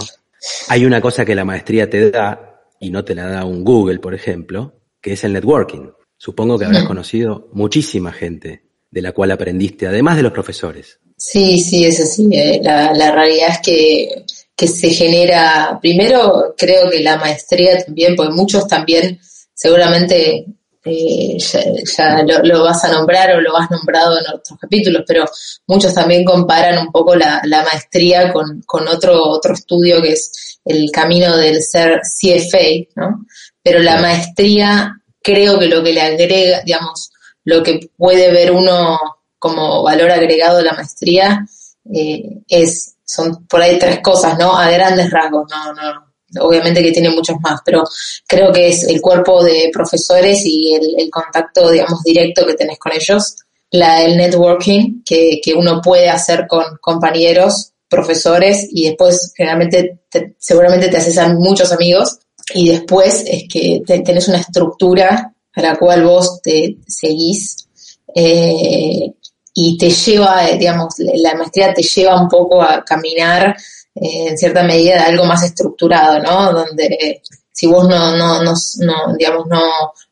hay 0.69 0.85
una 0.85 1.01
cosa 1.01 1.25
que 1.25 1.35
la 1.35 1.45
maestría 1.45 1.89
te 1.89 2.11
da 2.11 2.61
y 2.79 2.89
no 2.89 3.03
te 3.03 3.15
la 3.15 3.27
da 3.27 3.45
un 3.45 3.63
Google, 3.63 3.99
por 3.99 4.13
ejemplo, 4.13 4.81
que 5.01 5.13
es 5.13 5.23
el 5.23 5.33
networking. 5.33 5.89
Supongo 6.17 6.57
que 6.57 6.65
habrás 6.65 6.83
conocido 6.85 7.49
muchísima 7.53 8.11
gente 8.11 8.63
de 8.89 9.01
la 9.01 9.11
cual 9.11 9.31
aprendiste, 9.31 9.87
además 9.87 10.17
de 10.17 10.23
los 10.23 10.31
profesores. 10.31 10.99
Sí, 11.17 11.59
sí, 11.59 11.85
es 11.85 11.99
así. 11.99 12.29
Eh, 12.31 12.59
la, 12.63 12.93
la 12.93 13.11
realidad 13.11 13.49
es 13.51 13.59
que 13.59 14.25
que 14.55 14.67
se 14.67 14.89
genera, 14.89 15.77
primero 15.81 16.55
creo 16.57 16.89
que 16.89 17.01
la 17.01 17.17
maestría 17.17 17.83
también, 17.83 18.15
porque 18.15 18.33
muchos 18.33 18.67
también 18.67 19.19
seguramente 19.53 20.45
eh, 20.85 21.37
ya, 21.39 22.23
lo, 22.43 22.63
vas 22.63 22.83
a 22.85 22.91
nombrar 22.91 23.35
o 23.35 23.41
lo 23.41 23.57
has 23.57 23.69
nombrado 23.71 24.19
en 24.19 24.25
otros 24.27 24.57
capítulos, 24.59 25.03
pero 25.07 25.25
muchos 25.67 25.93
también 25.93 26.23
comparan 26.23 26.77
un 26.77 26.91
poco 26.91 27.15
la, 27.15 27.41
maestría 27.71 28.31
con, 28.31 28.61
con, 28.65 28.87
otro, 28.87 29.21
otro 29.23 29.53
estudio 29.53 30.01
que 30.01 30.11
es 30.11 30.59
el 30.63 30.89
camino 30.91 31.35
del 31.37 31.61
ser 31.61 32.01
CFA, 32.01 32.87
¿no? 32.95 33.25
Pero 33.63 33.79
la 33.79 33.99
maestría 33.99 35.01
creo 35.21 35.57
que 35.57 35.67
lo 35.67 35.83
que 35.83 35.93
le 35.93 36.01
agrega, 36.01 36.61
digamos, 36.63 37.11
lo 37.43 37.63
que 37.63 37.89
puede 37.97 38.31
ver 38.31 38.51
uno 38.51 38.99
como 39.39 39.83
valor 39.83 40.11
agregado 40.11 40.57
de 40.57 40.63
la 40.63 40.73
maestría 40.73 41.45
eh, 41.93 42.41
es 42.47 42.94
son 43.05 43.45
por 43.47 43.61
ahí 43.61 43.77
tres 43.79 43.99
cosas, 44.01 44.37
¿no? 44.37 44.57
A 44.57 44.69
grandes 44.71 45.09
rasgos, 45.11 45.49
no, 45.49 45.73
no. 45.73 46.05
Obviamente 46.45 46.81
que 46.81 46.91
tiene 46.91 47.11
muchos 47.11 47.37
más, 47.39 47.61
pero 47.63 47.83
creo 48.27 48.51
que 48.51 48.69
es 48.69 48.83
el 48.83 48.99
cuerpo 48.99 49.43
de 49.43 49.69
profesores 49.71 50.41
y 50.43 50.73
el, 50.73 51.09
contacto, 51.09 51.69
digamos, 51.69 52.03
directo 52.03 52.45
que 52.45 52.55
tenés 52.55 52.77
con 52.77 52.91
ellos, 52.91 53.35
la, 53.71 54.03
el 54.03 54.17
networking 54.17 55.03
que, 55.05 55.39
que 55.41 55.53
uno 55.53 55.81
puede 55.81 56.09
hacer 56.09 56.45
con 56.47 56.77
compañeros, 56.81 57.71
profesores 57.87 58.67
y 58.71 58.87
después 58.87 59.31
generalmente 59.35 59.99
seguramente 60.37 60.89
te 60.89 60.97
haces 60.97 61.17
a 61.17 61.33
muchos 61.33 61.71
amigos 61.71 62.19
y 62.53 62.69
después 62.69 63.23
es 63.27 63.45
que 63.51 63.81
tenés 63.85 64.27
una 64.27 64.39
estructura 64.39 65.33
a 65.53 65.61
la 65.61 65.75
cual 65.77 66.03
vos 66.03 66.41
te 66.41 66.77
seguís 66.87 67.67
eh, 68.13 69.13
y 69.57 69.77
te 69.77 69.89
lleva, 69.89 70.49
eh, 70.49 70.57
digamos, 70.57 70.95
la 70.99 71.33
maestría 71.33 71.73
te 71.73 71.81
lleva 71.81 72.21
un 72.21 72.27
poco 72.27 72.61
a 72.61 72.83
caminar 72.83 73.55
eh, 73.95 74.27
en 74.27 74.37
cierta 74.37 74.63
medida 74.63 74.95
de 74.95 75.03
algo 75.03 75.23
más 75.23 75.43
estructurado, 75.43 76.19
¿no? 76.19 76.51
Donde 76.51 77.21
si 77.53 77.65
vos 77.65 77.87
no, 77.87 78.17
no, 78.17 78.43
no, 78.43 78.53
no 78.79 79.15
digamos, 79.17 79.47
no, 79.47 79.61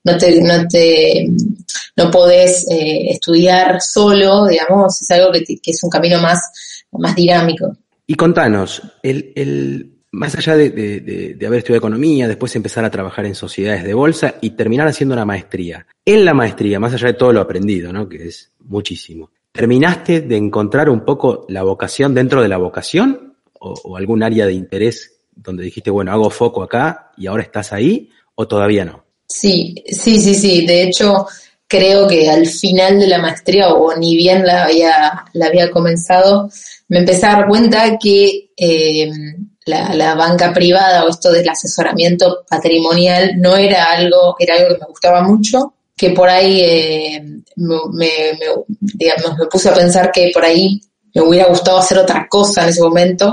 no 0.06 0.18
te, 0.18 0.42
no 0.42 0.66
te, 0.66 1.28
no 1.98 2.10
podés 2.10 2.66
eh, 2.72 3.10
estudiar 3.10 3.82
solo, 3.82 4.48
digamos, 4.48 5.02
es 5.02 5.12
algo 5.12 5.34
que, 5.34 5.44
que, 5.44 5.72
es 5.72 5.84
un 5.84 5.90
camino 5.90 6.22
más, 6.22 6.40
más 6.94 7.14
dinámico. 7.14 7.76
Y 8.08 8.16
contanos, 8.16 8.82
el, 9.04 9.34
el, 9.36 9.93
más 10.14 10.36
allá 10.36 10.56
de, 10.56 11.36
haber 11.44 11.58
estudiado 11.58 11.80
economía, 11.80 12.28
después 12.28 12.56
empezar 12.56 12.86
a 12.86 12.92
trabajar 12.92 13.26
en 13.26 13.34
sociedades 13.34 13.84
de 13.84 13.96
bolsa 13.96 14.36
y 14.42 14.52
terminar 14.52 14.88
haciendo 14.88 15.16
una 15.16 15.26
maestría. 15.26 15.88
En 16.06 16.24
la 16.24 16.36
maestría, 16.36 16.80
más 16.80 16.94
allá 16.94 17.08
de 17.08 17.14
todo 17.16 17.34
lo 17.34 17.42
aprendido, 17.42 17.92
¿no? 17.92 18.08
Que 18.08 18.28
es 18.28 18.52
muchísimo. 18.60 19.32
¿Terminaste 19.52 20.22
de 20.22 20.38
encontrar 20.38 20.88
un 20.90 21.04
poco 21.04 21.48
la 21.50 21.64
vocación 21.64 22.14
dentro 22.14 22.44
de 22.44 22.48
la 22.48 22.58
vocación 22.58 23.38
o, 23.60 23.98
algún 23.98 24.22
área 24.22 24.46
de 24.46 24.54
interés 24.54 25.18
donde 25.36 25.64
dijiste, 25.64 25.90
bueno, 25.90 26.12
hago 26.12 26.30
foco 26.30 26.62
acá 26.62 27.12
y 27.18 27.26
ahora 27.26 27.42
estás 27.42 27.74
ahí 27.74 28.12
o 28.36 28.48
todavía 28.48 28.86
no? 28.86 29.04
Sí, 29.28 29.74
sí, 29.88 30.22
sí, 30.22 30.36
sí. 30.36 30.64
De 30.68 30.84
hecho, 30.84 31.26
creo 31.68 32.08
que 32.08 32.30
al 32.30 32.46
final 32.46 33.00
de 33.00 33.08
la 33.08 33.18
maestría 33.18 33.70
o 33.70 33.98
ni 33.98 34.16
bien 34.16 34.46
la 34.46 34.66
había, 34.66 35.26
la 35.34 35.48
había 35.48 35.72
comenzado, 35.72 36.52
me 36.88 37.00
empecé 37.00 37.26
a 37.26 37.34
dar 37.34 37.48
cuenta 37.48 37.98
que 37.98 38.52
eh, 38.56 39.12
la, 39.66 39.94
la, 39.94 40.16
banca 40.16 40.54
privada 40.54 41.06
o 41.06 41.10
esto 41.10 41.32
del 41.32 41.48
asesoramiento 41.48 42.44
patrimonial 42.50 43.34
no 43.38 43.56
era 43.56 43.92
algo, 43.92 44.36
era 44.40 44.56
algo 44.56 44.70
que 44.76 44.82
me 44.82 44.88
gustaba 44.88 45.22
mucho, 45.24 45.74
que 45.96 46.12
por 46.12 46.30
ahí 46.30 46.62
eh, 46.62 47.24
me, 47.56 47.78
me, 47.94 48.10
digamos, 48.80 49.38
me 49.38 49.46
puse 49.46 49.70
a 49.70 49.74
pensar 49.74 50.12
que 50.12 50.32
por 50.34 50.44
ahí 50.44 50.82
me 51.14 51.22
hubiera 51.22 51.48
gustado 51.48 51.78
hacer 51.78 51.98
otra 51.98 52.28
cosa 52.30 52.64
en 52.64 52.70
ese 52.70 52.82
momento, 52.82 53.32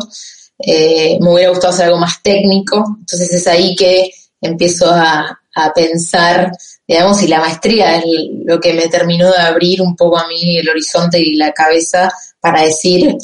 eh, 0.58 1.18
me 1.20 1.32
hubiera 1.32 1.50
gustado 1.50 1.72
hacer 1.72 1.86
algo 1.86 1.98
más 1.98 2.22
técnico, 2.22 2.96
entonces 3.00 3.32
es 3.32 3.46
ahí 3.46 3.74
que 3.74 4.10
empiezo 4.40 4.90
a, 4.90 5.40
a 5.54 5.72
pensar, 5.72 6.52
digamos, 6.86 7.22
y 7.22 7.28
la 7.28 7.40
maestría 7.40 7.96
es 7.96 8.04
lo 8.44 8.60
que 8.60 8.74
me 8.74 8.88
terminó 8.88 9.30
de 9.30 9.38
abrir 9.38 9.82
un 9.82 9.96
poco 9.96 10.18
a 10.18 10.28
mí 10.28 10.58
el 10.58 10.68
horizonte 10.68 11.18
y 11.18 11.34
la 11.34 11.52
cabeza 11.52 12.10
para 12.40 12.62
decir, 12.62 13.16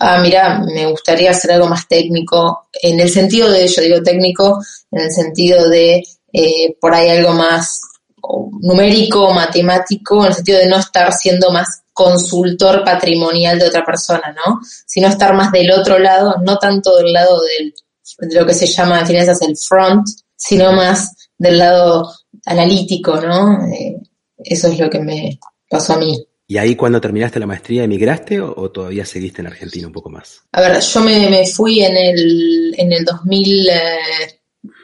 ah, 0.00 0.18
mira, 0.20 0.60
me 0.74 0.86
gustaría 0.86 1.30
hacer 1.30 1.52
algo 1.52 1.68
más 1.68 1.86
técnico, 1.86 2.68
en 2.82 2.98
el 2.98 3.10
sentido 3.10 3.50
de, 3.50 3.68
yo 3.68 3.82
digo 3.82 4.02
técnico, 4.02 4.60
en 4.90 5.02
el 5.02 5.12
sentido 5.12 5.68
de 5.68 6.02
eh, 6.32 6.76
por 6.80 6.94
ahí 6.94 7.10
algo 7.10 7.32
más 7.32 7.80
numérico, 8.62 9.32
matemático, 9.32 10.22
en 10.22 10.28
el 10.28 10.34
sentido 10.34 10.58
de 10.58 10.68
no 10.68 10.78
estar 10.78 11.12
siendo 11.12 11.50
más 11.50 11.82
consultor 11.92 12.82
patrimonial 12.84 13.58
de 13.58 13.66
otra 13.66 13.84
persona, 13.84 14.34
¿no? 14.34 14.60
Sino 14.86 15.08
estar 15.08 15.34
más 15.34 15.52
del 15.52 15.70
otro 15.70 15.98
lado, 15.98 16.36
no 16.42 16.56
tanto 16.58 16.96
del 16.96 17.12
lado 17.12 17.40
del, 17.42 17.74
de 18.18 18.40
lo 18.40 18.46
que 18.46 18.54
se 18.54 18.66
llama 18.66 19.00
en 19.00 19.06
finanzas 19.06 19.42
el 19.42 19.56
front, 19.56 20.06
sino 20.34 20.72
más 20.72 21.12
del 21.36 21.58
lado 21.58 22.10
analítico, 22.46 23.16
¿no? 23.16 23.66
Eh, 23.66 23.96
eso 24.38 24.68
es 24.68 24.78
lo 24.78 24.88
que 24.88 25.00
me 25.00 25.38
pasó 25.68 25.94
a 25.94 25.98
mí. 25.98 26.26
¿Y 26.50 26.58
ahí 26.58 26.74
cuando 26.74 27.00
terminaste 27.00 27.38
la 27.38 27.46
maestría 27.46 27.84
emigraste 27.84 28.40
o, 28.40 28.72
todavía 28.72 29.06
seguiste 29.06 29.40
en 29.40 29.46
Argentina 29.46 29.86
un 29.86 29.92
poco 29.92 30.10
más? 30.10 30.40
A 30.50 30.60
ver, 30.60 30.80
yo 30.80 31.00
me, 31.00 31.30
me 31.30 31.46
fui 31.46 31.84
en 31.84 31.96
el, 31.96 32.74
en 32.76 32.92
el 32.92 33.04
2000, 33.04 33.70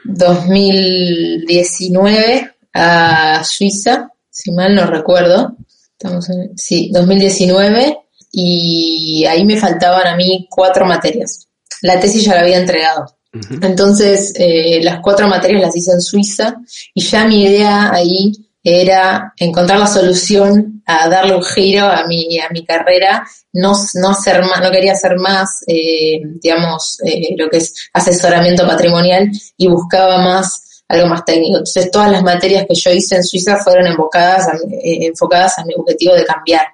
2019 0.05 2.55
a 2.73 3.43
Suiza, 3.43 4.13
si 4.29 4.53
mal 4.53 4.75
no 4.75 4.85
recuerdo. 4.85 5.57
Estamos 5.91 6.29
en, 6.29 6.57
sí, 6.57 6.89
2019 6.93 7.99
y 8.31 9.25
ahí 9.25 9.43
me 9.43 9.57
faltaban 9.57 10.07
a 10.07 10.15
mí 10.15 10.47
cuatro 10.49 10.85
materias. 10.85 11.49
La 11.81 11.99
tesis 11.99 12.23
ya 12.23 12.35
la 12.35 12.43
había 12.43 12.59
entregado. 12.59 13.13
Entonces, 13.61 14.33
eh, 14.37 14.79
las 14.81 15.01
cuatro 15.01 15.27
materias 15.27 15.63
las 15.63 15.75
hice 15.75 15.91
en 15.91 15.99
Suiza 15.99 16.61
y 16.93 17.03
ya 17.03 17.27
mi 17.27 17.43
idea 17.43 17.93
ahí 17.93 18.31
era 18.67 19.33
encontrar 19.37 19.79
la 19.79 19.87
solución 19.87 20.77
a 20.85 21.07
darle 21.07 21.35
un 21.35 21.43
giro 21.43 21.85
a 21.85 22.05
mi, 22.05 22.37
a 22.39 22.49
mi 22.49 22.65
carrera, 22.65 23.25
no, 23.53 23.73
no, 23.95 24.09
hacer 24.09 24.41
más, 24.41 24.61
no 24.61 24.71
quería 24.71 24.91
hacer 24.91 25.17
más, 25.17 25.63
eh, 25.67 26.19
digamos, 26.41 26.99
eh, 27.05 27.33
lo 27.37 27.49
que 27.49 27.57
es 27.57 27.73
asesoramiento 27.93 28.67
patrimonial 28.67 29.31
y 29.55 29.67
buscaba 29.67 30.17
más 30.17 30.83
algo 30.89 31.07
más 31.07 31.23
técnico. 31.25 31.57
Entonces, 31.57 31.91
todas 31.91 32.11
las 32.11 32.23
materias 32.23 32.65
que 32.67 32.75
yo 32.75 32.91
hice 32.91 33.15
en 33.15 33.23
Suiza 33.23 33.57
fueron 33.57 33.87
enfocadas 33.87 34.47
a, 34.47 34.55
eh, 34.55 35.07
enfocadas 35.07 35.59
a 35.59 35.65
mi 35.65 35.73
objetivo 35.75 36.13
de 36.13 36.25
cambiar. 36.25 36.67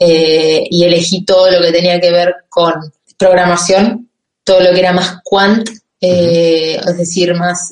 Y 0.00 0.84
elegí 0.84 1.24
todo 1.24 1.50
lo 1.50 1.60
que 1.60 1.72
tenía 1.72 2.00
que 2.00 2.10
ver 2.10 2.34
con 2.48 2.74
programación, 3.16 4.08
todo 4.42 4.60
lo 4.60 4.72
que 4.72 4.80
era 4.80 4.92
más 4.92 5.18
quant, 5.22 5.68
eh, 6.00 6.80
es 6.84 6.96
decir, 6.98 7.34
más 7.34 7.70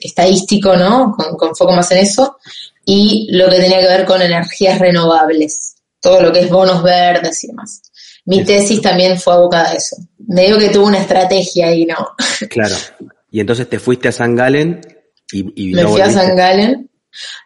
estadístico, 0.00 0.76
¿no? 0.76 1.14
Con, 1.16 1.36
con 1.36 1.56
foco 1.56 1.72
más 1.72 1.90
en 1.92 1.98
eso. 1.98 2.36
Y 2.86 3.28
lo 3.32 3.50
que 3.50 3.56
tenía 3.56 3.80
que 3.80 3.88
ver 3.88 4.06
con 4.06 4.22
energías 4.22 4.78
renovables, 4.78 5.74
todo 6.00 6.22
lo 6.22 6.32
que 6.32 6.40
es 6.40 6.48
bonos 6.48 6.82
verdes 6.82 7.44
y 7.44 7.48
demás. 7.48 7.82
Mi 8.24 8.42
tesis 8.42 8.80
también 8.80 9.20
fue 9.20 9.34
abocada 9.34 9.72
a 9.72 9.74
eso. 9.74 9.96
Me 10.26 10.46
digo 10.46 10.58
que 10.58 10.70
tuvo 10.70 10.86
una 10.86 11.00
estrategia 11.00 11.66
ahí, 11.66 11.84
¿no? 11.84 11.96
Claro. 12.48 12.76
Y 13.30 13.40
entonces 13.40 13.68
te 13.68 13.78
fuiste 13.78 14.08
a 14.08 14.12
San 14.12 14.34
Galen 14.34 14.80
me 15.32 15.86
fui 15.86 16.00
a 16.00 16.10
San 16.10 16.36
Galen. 16.36 16.90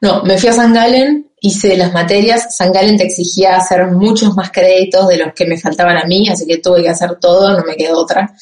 No, 0.00 0.22
me 0.24 0.36
fui 0.36 0.48
a 0.48 0.52
San 0.52 0.74
Galen, 0.74 1.30
hice 1.40 1.76
las 1.76 1.92
materias. 1.92 2.56
San 2.56 2.72
Galen 2.72 2.96
te 2.96 3.04
exigía 3.04 3.56
hacer 3.56 3.86
muchos 3.86 4.34
más 4.34 4.50
créditos 4.50 5.08
de 5.08 5.18
los 5.18 5.32
que 5.32 5.46
me 5.46 5.58
faltaban 5.58 5.96
a 5.96 6.04
mí, 6.04 6.28
así 6.28 6.46
que 6.46 6.58
tuve 6.58 6.82
que 6.82 6.88
hacer 6.88 7.16
todo, 7.20 7.56
no 7.56 7.64
me 7.64 7.76
quedó 7.76 7.98
otra. 7.98 8.34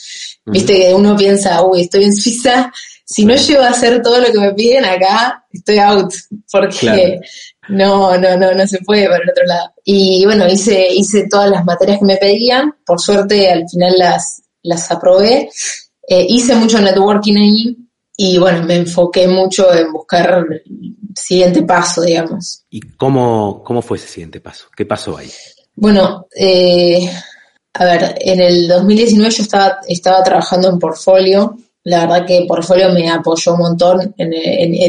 Viste 0.47 0.75
que 0.75 0.95
uno 0.95 1.15
piensa, 1.17 1.63
uy, 1.63 1.83
estoy 1.83 2.05
en 2.05 2.17
Suiza, 2.17 2.73
si 3.11 3.25
no 3.25 3.35
llego 3.35 3.63
a 3.63 3.71
hacer 3.71 4.03
todo 4.03 4.21
lo 4.21 4.31
que 4.31 4.39
me 4.39 4.53
piden 4.53 4.85
acá, 4.85 5.47
estoy 5.51 5.79
out, 5.79 6.13
porque 6.53 7.19
no, 7.71 8.19
no, 8.19 8.37
no, 8.37 8.53
no 8.53 8.67
se 8.67 8.81
puede 8.81 9.07
para 9.07 9.23
el 9.25 9.31
otro 9.31 9.47
lado. 9.47 9.73
Y 9.83 10.27
bueno, 10.27 10.47
hice, 10.47 10.89
hice 10.93 11.27
todas 11.27 11.51
las 11.51 11.65
materias 11.65 12.01
que 12.01 12.05
me 12.05 12.19
pedían, 12.19 12.75
por 12.85 13.01
suerte 13.01 13.51
al 13.51 13.67
final 13.67 13.95
las, 13.97 14.43
las 14.63 14.91
aprobé. 14.91 15.49
Eh, 16.07 16.27
hice 16.29 16.55
mucho 16.55 16.81
networking 16.83 17.37
ahí 17.37 17.77
y 18.15 18.37
bueno, 18.37 18.63
me 18.65 18.77
enfoqué 18.77 19.27
mucho 19.27 19.73
en 19.73 19.91
buscar 19.91 20.47
el 20.51 20.95
siguiente 21.17 21.63
paso, 21.63 22.03
digamos. 22.03 22.65
¿Y 22.69 22.81
cómo, 22.81 23.63
cómo 23.65 23.81
fue 23.81 23.97
ese 23.97 24.09
siguiente 24.09 24.41
paso? 24.41 24.67
¿Qué 24.77 24.85
pasó 24.85 25.17
ahí? 25.17 25.31
Bueno, 25.75 26.27
eh, 26.39 27.11
a 27.73 27.85
ver, 27.87 28.17
en 28.21 28.41
el 28.41 28.69
2019 28.69 29.31
yo 29.31 29.43
estaba, 29.43 29.79
estaba 29.87 30.23
trabajando 30.23 30.69
en 30.69 30.79
portfolio. 30.79 31.57
La 31.89 32.07
verdad 32.07 32.27
que 32.27 32.45
portfolio 32.47 32.91
me 32.91 33.11
apoyó 33.11 33.55
un 33.55 33.61
montón 33.61 34.15
en, 34.17 34.33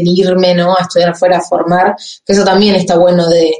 irme 0.07 0.53
¿no? 0.53 0.75
a 0.75 0.81
estudiar 0.81 1.11
afuera, 1.11 1.37
a 1.37 1.41
formar, 1.41 1.95
que 2.25 2.33
eso 2.33 2.43
también 2.43 2.75
está 2.75 2.97
bueno 2.97 3.27
de, 3.27 3.55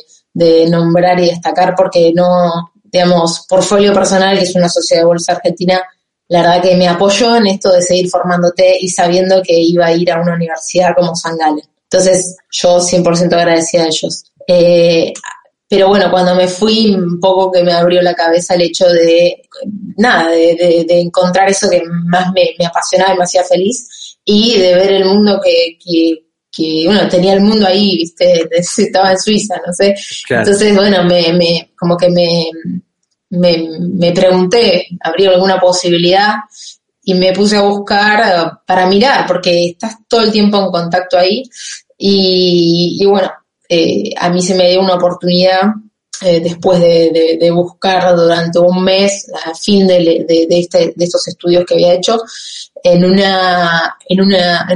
nombrar 0.69 1.19
y 1.19 1.27
destacar 1.27 1.73
porque 1.75 2.11
no, 2.13 2.71
digamos, 2.83 3.45
portfolio 3.47 3.93
personal, 3.93 4.37
que 4.37 4.43
es 4.43 4.55
una 4.55 4.69
sociedad 4.69 5.01
de 5.01 5.07
bolsa 5.07 5.33
argentina, 5.33 5.81
la 6.27 6.41
verdad 6.41 6.61
que 6.61 6.75
me 6.75 6.87
apoyó 6.87 7.35
en 7.35 7.47
esto 7.47 7.71
de 7.71 7.81
seguir 7.81 8.09
formándote 8.09 8.77
y 8.79 8.89
sabiendo 8.89 9.41
que 9.41 9.59
iba 9.59 9.87
a 9.87 9.93
ir 9.93 10.11
a 10.11 10.21
una 10.21 10.35
universidad 10.35 10.95
como 10.95 11.15
San 11.15 11.37
Galen. 11.37 11.65
Entonces, 11.83 12.37
yo 12.51 12.77
100% 12.77 13.33
agradecida 13.33 13.83
a 13.83 13.87
ellos. 13.87 14.23
Eh, 14.47 15.13
pero 15.69 15.87
bueno, 15.87 16.09
cuando 16.09 16.33
me 16.33 16.47
fui, 16.47 16.95
un 16.95 17.19
poco 17.19 17.51
que 17.51 17.63
me 17.63 17.71
abrió 17.71 18.01
la 18.01 18.15
cabeza 18.15 18.55
el 18.55 18.63
hecho 18.63 18.87
de, 18.89 19.43
nada, 19.97 20.31
de, 20.31 20.85
encontrar 20.89 21.47
eso 21.47 21.69
que 21.69 21.83
más 22.07 22.31
me, 22.33 22.65
apasionaba 22.65 23.13
y 23.13 23.17
me 23.17 23.23
hacía 23.23 23.43
feliz 23.43 24.17
y 24.25 24.57
de 24.57 24.73
ver 24.73 24.93
el 24.93 25.05
mundo 25.05 25.39
que, 25.43 25.77
que, 26.51 26.85
bueno, 26.85 27.07
tenía 27.07 27.33
el 27.33 27.41
mundo 27.41 27.67
ahí, 27.67 27.97
viste, 27.97 28.49
estaba 28.51 29.11
en 29.11 29.19
Suiza, 29.19 29.61
no 29.65 29.71
sé. 29.71 29.95
Entonces, 30.27 30.75
bueno, 30.75 31.03
me, 31.03 31.33
me, 31.33 31.71
como 31.77 31.95
que 31.95 32.09
me, 32.09 32.49
me, 33.29 33.69
me 33.79 34.11
pregunté, 34.11 34.87
¿habría 35.01 35.29
alguna 35.29 35.59
posibilidad? 35.59 36.33
Y 37.03 37.13
me 37.13 37.31
puse 37.31 37.57
a 37.57 37.61
buscar 37.61 38.59
para 38.65 38.87
mirar, 38.87 39.27
porque 39.27 39.67
estás 39.67 39.97
todo 40.07 40.21
el 40.21 40.31
tiempo 40.31 40.59
en 40.59 40.71
contacto 40.71 41.15
ahí. 41.15 41.43
Y, 41.95 42.97
y 42.99 43.05
bueno, 43.05 43.29
eh, 43.69 44.11
a 44.17 44.29
mí 44.29 44.41
se 44.41 44.55
me 44.55 44.69
dio 44.69 44.81
una 44.81 44.95
oportunidad 44.95 45.61
eh, 46.21 46.41
después 46.41 46.81
de, 46.81 47.49
buscar 47.53 48.15
durante 48.15 48.59
un 48.59 48.83
mes, 48.83 49.31
a 49.45 49.53
fin 49.53 49.87
de, 49.87 50.25
este, 50.49 50.93
de, 50.95 51.05
estos 51.05 51.27
estudios 51.27 51.63
que 51.65 51.75
había 51.75 51.93
hecho, 51.93 52.19
en 52.83 53.05
una, 53.05 53.95
en 54.07 54.21
una, 54.21 54.67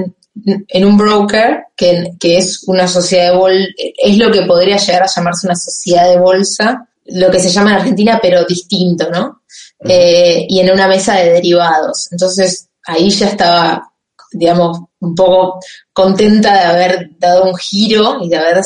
en, 0.68 0.86
un 0.86 0.98
broker 0.98 1.66
que, 1.76 2.14
que, 2.20 2.38
es 2.38 2.64
una 2.68 2.88
sociedad 2.88 3.32
de 3.32 3.38
bolsa, 3.38 3.68
es 3.78 4.18
lo 4.18 4.32
que 4.32 4.44
podría 4.44 4.78
llegar 4.78 5.04
a 5.04 5.14
llamarse 5.14 5.48
una 5.48 5.56
sociedad 5.56 6.10
de 6.10 6.20
bolsa, 6.20 6.88
lo 7.06 7.30
que 7.30 7.40
se 7.40 7.50
llama 7.50 7.72
en 7.72 7.78
Argentina, 7.78 8.20
pero 8.22 8.46
distinto, 8.46 9.10
¿no? 9.10 9.42
Eh, 9.80 10.46
y 10.48 10.60
en 10.62 10.72
una 10.72 10.88
mesa 10.88 11.16
de 11.16 11.32
derivados. 11.32 12.08
Entonces, 12.12 12.70
ahí 12.86 13.10
ya 13.10 13.28
estaba 13.28 13.94
digamos, 14.34 14.80
un 15.04 15.16
poco 15.16 15.60
contenta 15.92 16.54
de 16.54 16.60
haber 16.60 17.10
dado 17.20 17.44
un 17.46 17.56
giro 17.56 18.20
y 18.22 18.30
de 18.30 18.38
haber 18.38 18.62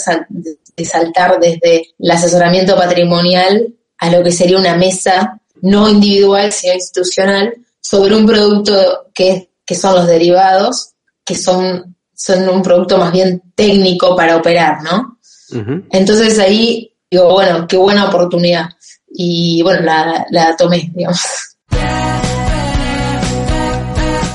de 0.76 0.86
saltar 0.86 1.40
desde 1.40 1.88
el 1.98 2.12
asesoramiento 2.12 2.76
patrimonial 2.76 3.74
a 3.98 4.12
lo 4.12 4.24
que 4.24 4.32
sería 4.32 4.60
una 4.60 4.76
mesa 4.76 5.42
no 5.62 5.90
individual, 5.90 6.52
sino 6.52 6.74
institucional, 6.76 7.54
sobre 7.82 8.16
un 8.16 8.26
producto 8.26 9.08
que, 9.14 9.50
que 9.66 9.76
son 9.76 9.96
los 9.96 10.08
derivados, 10.08 10.92
que 11.26 11.36
son, 11.36 11.96
son 12.14 12.48
un 12.48 12.62
producto 12.62 12.98
más 12.98 13.12
bien 13.12 13.42
técnico 13.56 14.16
para 14.16 14.38
operar, 14.38 14.84
¿no? 14.84 15.18
Entonces 15.92 16.38
ahí 16.40 16.94
digo, 17.10 17.34
bueno, 17.34 17.66
qué 17.68 17.78
buena 17.78 18.08
oportunidad. 18.10 18.70
Y 19.10 19.62
bueno, 19.64 19.82
la, 19.82 20.26
la 20.30 20.56
tomé, 20.56 20.92
digamos. 20.94 21.57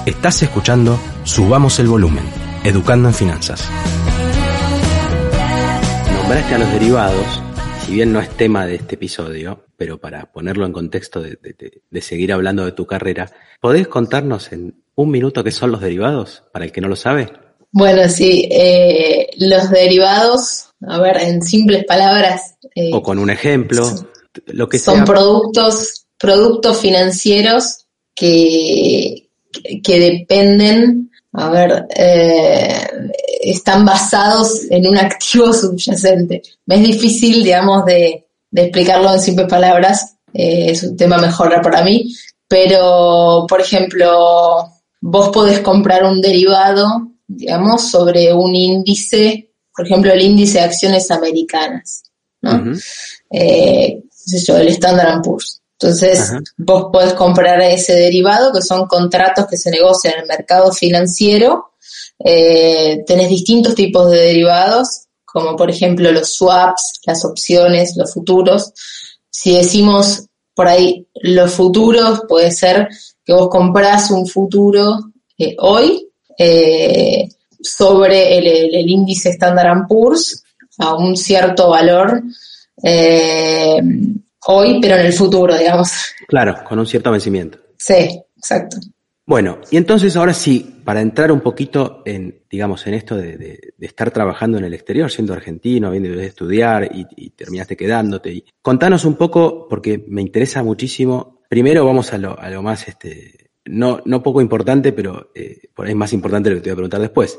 Estás 0.06 0.42
escuchando 0.42 0.98
Subamos 1.22 1.78
el 1.78 1.86
Volumen, 1.86 2.24
Educando 2.64 3.06
en 3.06 3.14
Finanzas. 3.14 3.68
Nombraste 6.12 6.56
a 6.56 6.58
los 6.58 6.72
derivados, 6.72 7.40
si 7.86 7.92
bien 7.92 8.12
no 8.12 8.20
es 8.20 8.28
tema 8.30 8.66
de 8.66 8.74
este 8.74 8.96
episodio, 8.96 9.64
pero 9.76 10.00
para 10.00 10.32
ponerlo 10.32 10.66
en 10.66 10.72
contexto 10.72 11.22
de, 11.22 11.38
seguir 12.00 12.32
hablando 12.32 12.64
de 12.64 12.72
tu 12.72 12.84
carrera, 12.84 13.30
¿podés 13.60 13.86
contarnos 13.86 14.50
en 14.50 14.82
un 14.96 15.08
minuto 15.08 15.44
qué 15.44 15.52
son 15.52 15.70
los 15.70 15.80
derivados, 15.80 16.42
para 16.52 16.64
el 16.64 16.72
que 16.72 16.80
no 16.80 16.88
lo 16.88 16.96
sabe? 16.96 17.32
Bueno, 17.70 18.08
sí, 18.08 18.48
eh, 18.50 19.30
los 19.36 19.70
derivados, 19.70 20.70
a 20.84 20.98
ver, 20.98 21.18
en 21.18 21.42
simples 21.42 21.84
palabras. 21.84 22.56
Eh, 22.74 22.90
o 22.92 23.00
con 23.04 23.20
un 23.20 23.30
ejemplo, 23.30 23.88
lo 24.46 24.68
que 24.68 24.80
Son 24.80 25.04
productos, 25.04 26.06
productos 26.18 26.80
financieros 26.80 27.86
que, 28.16 29.21
que 29.82 30.00
dependen, 30.00 31.10
a 31.32 31.50
ver, 31.50 31.86
eh, 31.96 32.86
están 33.42 33.84
basados 33.84 34.62
en 34.70 34.86
un 34.86 34.98
activo 34.98 35.52
subyacente. 35.52 36.42
Me 36.66 36.76
es 36.76 36.82
difícil, 36.82 37.42
digamos, 37.42 37.84
de, 37.84 38.26
explicarlo 38.54 39.14
en 39.14 39.20
simples 39.20 39.48
palabras, 39.48 40.16
eh, 40.34 40.70
es 40.70 40.82
un 40.82 40.96
tema 40.96 41.18
mejor 41.18 41.60
para 41.62 41.82
mí, 41.82 42.14
pero, 42.46 43.46
por 43.48 43.60
ejemplo, 43.60 44.68
vos 45.00 45.28
podés 45.30 45.60
comprar 45.60 46.04
un 46.04 46.20
derivado, 46.20 47.12
digamos, 47.26 47.90
sobre 47.90 48.32
un 48.32 48.54
índice, 48.54 49.52
por 49.74 49.86
ejemplo, 49.86 50.12
el 50.12 50.20
índice 50.20 50.58
de 50.58 50.64
acciones 50.64 51.10
americanas, 51.10 52.02
¿no? 52.42 52.74
Eh, 53.30 54.02
el 54.58 54.68
Standard 54.68 55.22
Poor's. 55.22 55.61
Entonces, 55.82 56.32
vos 56.56 56.90
podés 56.92 57.14
comprar 57.14 57.60
ese 57.60 57.94
derivado, 57.94 58.52
que 58.52 58.62
son 58.62 58.86
contratos 58.86 59.46
que 59.48 59.56
se 59.56 59.70
negocian 59.70 60.14
en 60.14 60.20
el 60.20 60.26
mercado 60.28 60.70
financiero. 60.70 61.72
Eh, 62.24 63.02
tenés 63.04 63.28
distintos 63.28 63.74
tipos 63.74 64.08
de 64.12 64.18
derivados, 64.18 65.06
como 65.24 65.56
por 65.56 65.70
ejemplo 65.70 66.12
los 66.12 66.34
swaps, 66.34 67.00
las 67.04 67.24
opciones, 67.24 67.96
los 67.96 68.14
futuros. 68.14 68.72
Si 69.28 69.56
decimos 69.56 70.26
por 70.54 70.68
ahí 70.68 71.08
los 71.14 71.52
futuros, 71.52 72.22
puede 72.28 72.52
ser 72.52 72.88
que 73.24 73.32
vos 73.32 73.48
comprás 73.48 74.12
un 74.12 74.28
futuro 74.28 75.00
eh, 75.36 75.56
hoy 75.58 76.08
eh, 76.38 77.28
sobre 77.60 78.38
el, 78.38 78.88
índice 78.88 79.30
Standard 79.30 79.88
Poor's 79.88 80.44
a 80.78 80.94
un 80.94 81.16
cierto 81.16 81.70
valor 81.70 82.22
hoy, 84.46 84.78
pero 84.80 84.96
en 84.96 85.06
el 85.06 85.12
futuro, 85.12 85.56
digamos. 85.56 86.12
Claro, 86.26 86.56
con 86.64 86.78
un 86.78 86.86
cierto 86.86 87.10
vencimiento. 87.10 87.58
Sí, 87.76 88.20
exacto. 88.36 88.78
Bueno, 89.24 89.60
y 89.70 89.76
entonces 89.76 90.16
ahora 90.16 90.34
sí, 90.34 90.80
para 90.84 91.00
entrar 91.00 91.30
un 91.30 91.40
poquito 91.40 92.02
en, 92.04 92.42
digamos, 92.50 92.86
en 92.88 92.94
esto 92.94 93.16
de, 93.16 93.74
estar 93.78 94.10
trabajando 94.10 94.58
en 94.58 94.64
el 94.64 94.74
exterior, 94.74 95.10
siendo 95.10 95.32
argentino, 95.32 95.88
habiendo 95.88 96.10
de 96.10 96.26
estudiar 96.26 96.90
y, 96.92 97.30
terminaste 97.30 97.76
quedándote. 97.76 98.32
Y 98.32 98.44
contanos 98.60 99.04
un 99.04 99.14
poco, 99.14 99.68
porque 99.68 100.04
me 100.08 100.22
interesa 100.22 100.62
muchísimo. 100.64 101.40
Primero 101.48 101.84
vamos 101.84 102.12
a 102.12 102.18
lo, 102.18 102.38
a 102.38 102.50
lo 102.50 102.62
más, 102.62 102.88
este, 102.88 103.50
no, 103.64 104.00
no 104.04 104.22
poco 104.22 104.40
importante, 104.40 104.92
pero 104.92 105.30
eh, 105.34 105.68
por 105.72 105.86
ahí 105.86 105.94
más 105.94 106.12
importante 106.12 106.50
lo 106.50 106.56
que 106.56 106.62
te 106.62 106.70
voy 106.70 106.72
a 106.72 106.76
preguntar 106.76 107.00
después. 107.00 107.38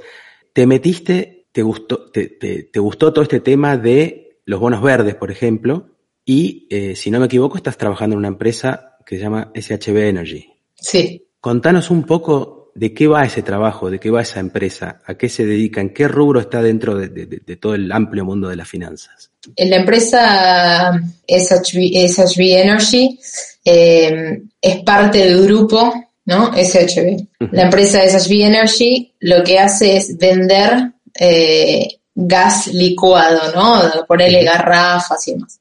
¿Te 0.54 0.66
metiste, 0.66 1.48
te 1.52 1.64
gustó, 1.64 2.10
te, 2.12 2.28
te 2.30 2.80
gustó 2.80 3.12
todo 3.12 3.24
este 3.24 3.42
tema 3.42 3.76
de 3.76 4.40
los 4.46 4.60
bonos 4.60 4.82
verdes, 4.82 5.16
por 5.16 5.32
ejemplo? 5.32 5.93
Y, 6.26 6.68
eh, 6.70 6.96
si 6.96 7.12
no 7.12 7.20
me 7.20 7.26
equivoco, 7.26 7.58
estás 7.58 7.78
trabajando 7.78 8.14
en 8.14 8.20
una 8.20 8.28
empresa 8.30 8.98
que 9.06 9.18
se 9.18 9.24
llama 9.24 9.52
SHB 9.54 9.98
Energy. 9.98 10.50
Sí. 10.76 11.28
Contanos 11.40 11.90
un 11.92 12.04
poco 12.04 12.64
de 12.76 12.94
qué 12.94 13.08
va 13.08 13.26
ese 13.26 13.44
trabajo, 13.44 13.90
de 13.90 14.00
qué 14.00 14.10
va 14.10 14.22
esa 14.22 14.40
empresa, 14.40 15.00
a 15.06 15.16
qué 15.16 15.30
se 15.30 15.46
dedica, 15.46 15.82
en 15.82 15.94
qué 15.94 16.08
rubro 16.08 16.40
está 16.40 16.62
dentro 16.62 16.96
de, 16.96 17.58
todo 17.60 17.76
el 17.76 17.92
amplio 17.92 18.26
mundo 18.26 18.50
de 18.50 18.56
las 18.56 18.68
finanzas. 18.68 19.32
En 19.56 19.70
la 19.70 19.78
empresa 19.78 20.92
SHB, 21.28 22.40
Energy 22.40 23.20
eh, 23.66 24.42
es 24.62 24.84
parte 24.84 25.20
del 25.20 25.46
grupo, 25.46 25.94
¿no? 26.26 26.52
SHB. 26.54 27.52
La 27.52 27.64
empresa 27.64 28.00
SHB 28.08 28.32
Energy 28.42 29.14
lo 29.20 29.44
que 29.44 29.60
hace 29.60 29.98
es 29.98 30.18
vender 30.18 30.94
eh, 31.20 31.88
gas 32.16 32.68
licuado, 32.68 33.54
¿no? 33.54 34.06
Ponerle 34.08 34.44
garrafas 34.44 35.28
y 35.28 35.34
demás. 35.34 35.60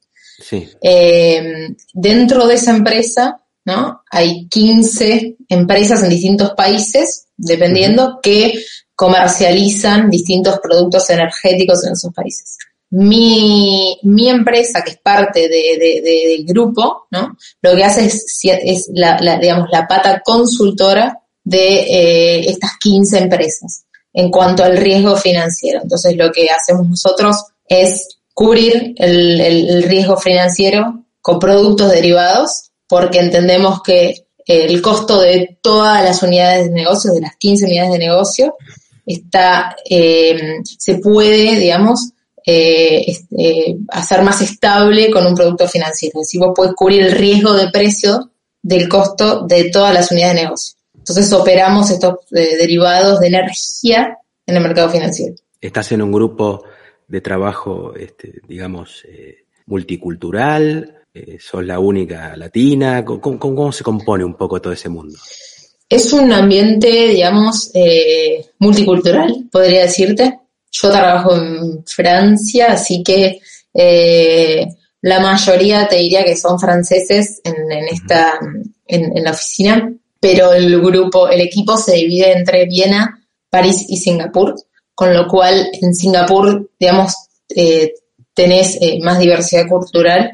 Eh, 0.81 1.75
dentro 1.93 2.47
de 2.47 2.55
esa 2.55 2.71
empresa, 2.71 3.39
¿no? 3.65 4.01
Hay 4.09 4.47
15 4.47 5.37
empresas 5.49 6.03
en 6.03 6.09
distintos 6.09 6.51
países, 6.51 7.27
dependiendo, 7.37 8.19
que 8.21 8.53
comercializan 8.95 10.09
distintos 10.09 10.59
productos 10.59 11.09
energéticos 11.09 11.85
en 11.85 11.93
esos 11.93 12.13
países. 12.13 12.57
Mi, 12.91 13.97
mi 14.03 14.29
empresa, 14.29 14.83
que 14.83 14.91
es 14.91 14.97
parte 14.97 15.49
del 15.49 16.45
grupo, 16.45 17.07
¿no? 17.09 17.35
Lo 17.61 17.75
que 17.75 17.83
hace 17.83 18.05
es, 18.05 18.39
es 18.43 18.89
la, 18.93 19.17
digamos, 19.39 19.69
la 19.71 19.87
pata 19.87 20.21
consultora 20.23 21.19
de 21.43 21.79
eh, 21.79 22.49
estas 22.49 22.77
15 22.79 23.17
empresas 23.17 23.85
en 24.13 24.29
cuanto 24.29 24.63
al 24.63 24.77
riesgo 24.77 25.15
financiero. 25.17 25.81
Entonces 25.81 26.15
lo 26.15 26.31
que 26.31 26.49
hacemos 26.49 26.87
nosotros 26.87 27.35
es 27.67 28.19
cubrir 28.33 28.93
el, 28.97 29.83
riesgo 29.83 30.17
financiero 30.17 31.03
con 31.21 31.39
productos 31.39 31.91
derivados 31.91 32.71
porque 32.87 33.19
entendemos 33.19 33.81
que 33.81 34.25
el 34.45 34.81
costo 34.81 35.21
de 35.21 35.57
todas 35.61 36.03
las 36.03 36.21
unidades 36.21 36.65
de 36.65 36.71
negocio, 36.71 37.13
de 37.13 37.21
las 37.21 37.35
15 37.37 37.65
unidades 37.65 37.91
de 37.93 37.99
negocio, 37.99 38.55
está, 39.05 39.75
eh, 39.89 40.59
se 40.63 40.95
puede, 40.95 41.57
digamos, 41.57 42.11
eh, 42.45 43.03
este, 43.07 43.77
hacer 43.89 44.21
más 44.21 44.41
estable 44.41 45.09
con 45.09 45.25
un 45.25 45.33
producto 45.33 45.67
financiero. 45.67 46.19
Es 46.19 46.27
decir, 46.27 46.41
vos 46.41 46.53
podés 46.53 46.73
cubrir 46.73 47.03
el 47.03 47.11
riesgo 47.13 47.53
de 47.53 47.69
precio 47.69 48.31
del 48.61 48.89
costo 48.89 49.45
de 49.47 49.69
todas 49.69 49.93
las 49.93 50.11
unidades 50.11 50.35
de 50.35 50.41
negocio. 50.43 50.75
Entonces 50.97 51.31
operamos 51.33 51.89
estos 51.89 52.15
eh, 52.31 52.57
derivados 52.57 53.19
de 53.19 53.27
energía 53.27 54.17
en 54.45 54.55
el 54.57 54.63
mercado 54.63 54.89
financiero. 54.89 55.35
Estás 55.61 55.91
en 55.93 56.01
un 56.01 56.11
grupo 56.11 56.63
de 57.13 57.21
trabajo, 57.21 57.93
este, 57.95 58.41
digamos, 58.47 59.05
eh, 59.07 59.45
multicultural, 59.67 61.03
eh, 61.13 61.37
sos 61.39 61.63
la 61.63 61.77
única 61.77 62.35
latina, 62.35 63.05
¿Cómo, 63.05 63.37
¿Cómo, 63.37 63.71
se 63.71 63.83
compone 63.83 64.25
un 64.25 64.33
poco 64.33 64.59
todo 64.59 64.73
ese 64.73 64.89
mundo? 64.89 65.15
Es 65.87 66.11
un 66.11 66.33
ambiente, 66.33 66.87
digamos, 67.09 67.69
eh, 67.75 68.43
multicultural, 68.57 69.47
podría 69.51 69.83
decirte. 69.83 70.39
Yo 70.71 70.89
trabajo 70.89 71.35
en 71.35 71.85
Francia, 71.85 72.71
así 72.71 73.03
que 73.03 73.39
la 75.01 75.19
mayoría 75.19 75.87
te 75.87 75.97
diría 75.97 76.23
que 76.23 76.35
son 76.35 76.59
franceses 76.59 77.41
en, 77.43 77.71
esta, 77.91 78.39
en 78.87 79.23
la 79.23 79.31
oficina, 79.31 79.93
pero 80.19 80.51
el 80.51 80.81
grupo, 80.81 81.29
el 81.29 81.41
equipo 81.41 81.77
se 81.77 81.93
divide 81.93 82.31
entre 82.31 82.65
Viena, 82.65 83.23
París 83.51 83.85
y 83.87 83.97
Singapur, 83.97 84.55
con 85.03 85.13
lo 85.13 85.27
cual 85.27 85.67
en 85.81 85.93
Singapur, 85.93 86.69
digamos, 86.79 87.13
eh, 87.53 87.93
tenés 88.33 88.77
eh, 88.79 88.99
más 89.03 89.19
diversidad 89.19 89.67
cultural, 89.67 90.31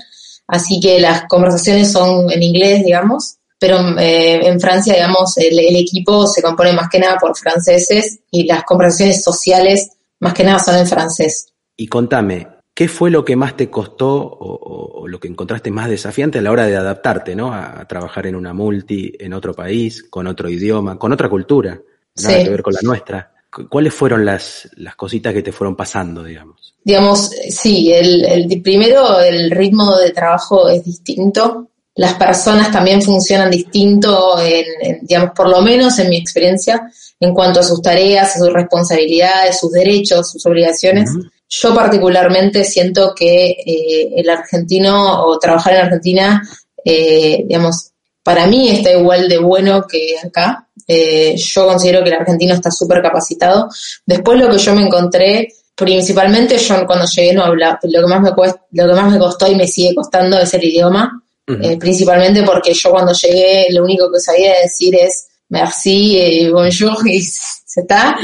así 0.48 0.80
que 0.80 1.00
las 1.00 1.24
conversaciones 1.28 1.92
son 1.92 2.32
en 2.32 2.44
inglés, 2.44 2.86
digamos, 2.86 3.38
pero 3.58 3.80
eh, 3.98 4.48
en 4.48 4.60
Francia, 4.60 4.94
digamos, 4.94 5.36
el, 5.40 5.58
equipo 5.76 6.28
se 6.28 6.44
compone 6.44 6.72
más 6.74 6.88
que 6.88 7.00
nada 7.00 7.18
por 7.18 7.36
franceses 7.36 8.20
y 8.30 8.44
las 8.44 8.64
conversaciones 8.64 9.24
sociales 9.24 9.90
más 10.20 10.36
que 10.36 10.44
nada 10.44 10.60
son 10.60 10.78
en 10.78 10.86
francés. 10.86 11.48
Y 11.76 11.88
contame, 11.88 12.48
¿qué 12.76 12.88
fue 12.88 13.10
lo 13.10 13.26
que 13.26 13.36
más 13.36 13.58
te 13.58 13.72
costó 13.72 14.22
o, 14.22 15.08
lo 15.08 15.20
que 15.20 15.30
encontraste 15.30 15.72
más 15.72 15.90
desafiante 15.90 16.38
a 16.38 16.42
la 16.44 16.52
hora 16.52 16.68
de 16.68 16.78
adaptarte, 16.78 17.36
¿no? 17.36 17.52
A, 17.56 17.88
trabajar 17.88 18.28
en 18.28 18.36
una 18.36 18.54
multi, 18.54 19.14
en 19.20 19.34
otro 19.34 19.56
país, 19.56 20.04
con 20.04 20.28
otro 20.28 20.48
idioma, 20.48 21.00
con 21.00 21.12
otra 21.12 21.28
cultura, 21.28 21.82
nada 22.22 22.44
que 22.44 22.50
ver 22.52 22.62
con 22.62 22.74
la 22.76 22.82
nuestra. 22.84 23.32
¿Cuáles 23.70 23.94
fueron 23.94 24.26
las, 24.26 24.70
las 24.76 24.96
cositas 24.96 25.34
que 25.34 25.42
te 25.42 25.52
fueron 25.52 25.76
pasando, 25.76 26.24
digamos? 26.24 26.76
Digamos, 26.84 27.32
sí, 27.50 27.92
el, 27.92 28.24
el 28.26 28.62
primero, 28.62 29.20
el 29.20 29.50
ritmo 29.52 29.98
de 29.98 30.12
trabajo 30.12 30.70
es 30.70 30.86
distinto. 30.86 31.68
Las 31.96 32.14
personas 32.14 32.72
también 32.72 33.02
funcionan 33.02 33.52
distinto, 33.52 34.40
en, 34.40 35.00
digamos, 35.02 35.32
por 35.36 35.50
lo 35.50 35.62
menos 35.62 36.00
en 36.00 36.10
mi 36.10 36.18
experiencia, 36.18 36.90
en 37.20 37.34
cuanto 37.34 37.60
a 37.60 37.64
sus 37.64 37.82
tareas, 37.82 38.36
a 38.36 38.40
sus 38.40 38.54
responsabilidades, 38.54 39.60
sus 39.60 39.72
derechos, 39.72 40.32
sus 40.32 40.46
obligaciones. 40.46 41.10
Yo 41.50 41.76
particularmente 41.76 42.64
siento 42.64 43.14
que 43.14 43.50
eh, 43.50 44.14
el 44.16 44.30
argentino 44.30 45.26
o 45.26 45.38
trabajar 45.40 45.74
en 45.74 45.82
Argentina, 45.82 46.42
eh, 46.86 47.44
digamos, 47.46 47.92
para 48.24 48.48
mí 48.48 48.70
está 48.70 48.92
igual 48.92 49.28
de 49.28 49.40
bueno 49.40 49.86
que 49.86 50.16
acá. 50.24 50.69
Eh, 50.92 51.36
yo 51.38 51.68
considero 51.68 52.04
que 52.04 52.10
el 52.10 52.16
argentino 52.16 52.56
está 52.56 52.72
súper 52.72 53.00
capacitado. 53.04 53.70
Después 54.04 54.40
lo 54.40 54.50
que 54.50 54.58
yo 54.58 54.74
me 54.74 54.82
encontré, 54.82 55.48
principalmente 55.76 56.58
yo 56.58 56.84
cuando 56.88 57.06
llegué 57.06 57.32
no 57.32 57.44
hablaba, 57.44 57.80
lo 57.84 58.02
que 58.02 58.08
más 58.08 58.22
me, 58.22 58.30
lo 58.32 58.88
que 58.88 59.00
más 59.00 59.12
me 59.12 59.20
costó 59.20 59.48
y 59.48 59.54
me 59.54 59.68
sigue 59.68 59.94
costando 59.94 60.40
es 60.40 60.52
el 60.56 60.64
idioma, 60.64 61.24
eh, 61.48 61.78
principalmente 61.78 62.42
porque 62.42 62.74
yo 62.74 62.90
cuando 62.90 63.14
llegué 63.14 63.68
lo 63.70 63.84
único 63.84 64.12
que 64.12 64.20
sabía 64.20 64.54
decir 64.64 64.96
es 64.96 65.28
merci, 65.50 66.18
eh, 66.18 66.50
bonjour 66.52 66.98
y 67.08 67.22
se 67.22 67.82
está. 67.82 68.18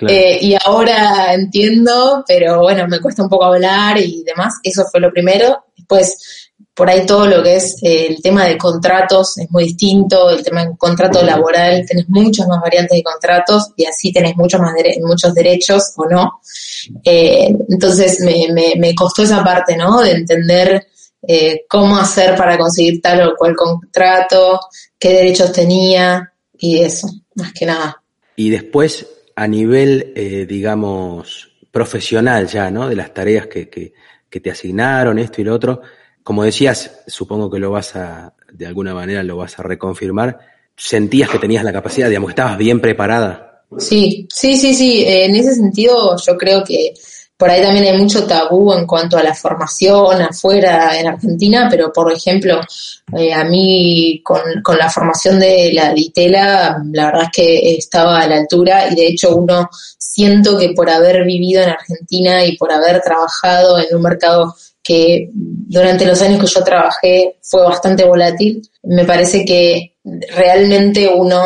y 0.00 0.56
ahora 0.64 1.34
entiendo, 1.34 2.24
pero 2.28 2.60
bueno, 2.60 2.86
me 2.86 3.00
cuesta 3.00 3.24
un 3.24 3.28
poco 3.28 3.46
hablar 3.46 3.98
y 3.98 4.22
demás. 4.22 4.54
Eso 4.62 4.84
fue 4.88 5.00
lo 5.00 5.10
primero. 5.10 5.64
Después, 5.76 6.43
por 6.74 6.90
ahí 6.90 7.06
todo 7.06 7.26
lo 7.26 7.42
que 7.42 7.56
es 7.56 7.76
eh, 7.82 8.08
el 8.08 8.20
tema 8.20 8.46
de 8.46 8.58
contratos 8.58 9.38
es 9.38 9.50
muy 9.50 9.64
distinto, 9.64 10.28
el 10.30 10.42
tema 10.42 10.64
de 10.64 10.76
contrato 10.76 11.22
laboral, 11.22 11.84
tenés 11.86 12.08
muchas 12.08 12.48
más 12.48 12.60
variantes 12.60 12.98
de 12.98 13.02
contratos 13.02 13.70
y 13.76 13.84
así 13.86 14.12
tenés 14.12 14.36
muchos 14.36 14.60
más 14.60 14.74
muchos 15.02 15.32
derechos 15.32 15.92
o 15.96 16.06
no. 16.06 16.40
Eh, 17.04 17.54
entonces 17.68 18.20
me, 18.20 18.52
me, 18.52 18.74
me, 18.76 18.94
costó 18.94 19.22
esa 19.22 19.44
parte, 19.44 19.76
¿no? 19.76 20.00
De 20.00 20.10
entender 20.10 20.84
eh, 21.22 21.64
cómo 21.68 21.96
hacer 21.96 22.34
para 22.34 22.58
conseguir 22.58 23.00
tal 23.00 23.28
o 23.28 23.36
cual 23.36 23.54
contrato, 23.54 24.58
qué 24.98 25.10
derechos 25.10 25.52
tenía 25.52 26.32
y 26.58 26.80
eso, 26.80 27.08
más 27.36 27.52
que 27.52 27.66
nada. 27.66 28.02
Y 28.34 28.50
después, 28.50 29.06
a 29.36 29.46
nivel, 29.46 30.12
digamos, 30.48 31.52
profesional 31.70 32.48
ya, 32.48 32.68
¿no? 32.68 32.88
De 32.88 32.96
las 32.96 33.14
tareas 33.14 33.46
que, 33.46 33.68
que, 33.68 33.92
que 34.28 34.40
te 34.40 34.50
asignaron, 34.50 35.20
esto 35.20 35.40
y 35.40 35.44
lo 35.44 35.54
otro, 35.54 35.80
como 36.24 36.42
decías, 36.42 37.02
supongo 37.06 37.50
que 37.50 37.58
lo 37.58 37.70
vas 37.70 37.94
a, 37.94 38.32
de 38.52 38.66
alguna 38.66 38.94
manera 38.94 39.22
lo 39.22 39.36
vas 39.36 39.58
a 39.58 39.62
reconfirmar, 39.62 40.38
¿sentías 40.74 41.28
que 41.28 41.38
tenías 41.38 41.62
la 41.62 41.72
capacidad, 41.72 42.08
digamos, 42.08 42.30
estabas 42.30 42.56
bien 42.56 42.80
preparada? 42.80 43.62
Sí, 43.78 44.26
sí, 44.32 44.56
sí, 44.56 44.74
sí. 44.74 45.04
En 45.06 45.34
ese 45.34 45.54
sentido, 45.54 46.16
yo 46.16 46.36
creo 46.38 46.64
que 46.64 46.94
por 47.36 47.50
ahí 47.50 47.60
también 47.60 47.84
hay 47.84 48.00
mucho 48.00 48.26
tabú 48.26 48.72
en 48.72 48.86
cuanto 48.86 49.18
a 49.18 49.22
la 49.22 49.34
formación 49.34 50.22
afuera 50.22 50.98
en 50.98 51.08
Argentina, 51.08 51.68
pero 51.70 51.92
por 51.92 52.10
ejemplo, 52.10 52.60
eh, 53.14 53.34
a 53.34 53.44
mí 53.44 54.22
con, 54.24 54.40
con, 54.62 54.78
la 54.78 54.88
formación 54.88 55.38
de 55.38 55.72
la 55.74 55.92
ditela, 55.92 56.82
la 56.92 57.06
verdad 57.06 57.24
es 57.24 57.30
que 57.32 57.76
estaba 57.76 58.20
a 58.20 58.28
la 58.28 58.36
altura 58.36 58.88
y 58.90 58.94
de 58.94 59.08
hecho 59.08 59.36
uno 59.36 59.68
siento 59.98 60.56
que 60.56 60.70
por 60.70 60.88
haber 60.88 61.24
vivido 61.24 61.62
en 61.62 61.70
Argentina 61.70 62.44
y 62.44 62.56
por 62.56 62.72
haber 62.72 63.02
trabajado 63.02 63.78
en 63.78 63.94
un 63.94 64.02
mercado 64.02 64.54
que 64.84 65.30
durante 65.32 66.04
los 66.04 66.20
años 66.20 66.40
que 66.40 66.46
yo 66.46 66.62
trabajé 66.62 67.38
fue 67.40 67.62
bastante 67.62 68.04
volátil. 68.04 68.62
Me 68.82 69.06
parece 69.06 69.44
que 69.44 69.96
realmente 70.04 71.08
uno 71.08 71.42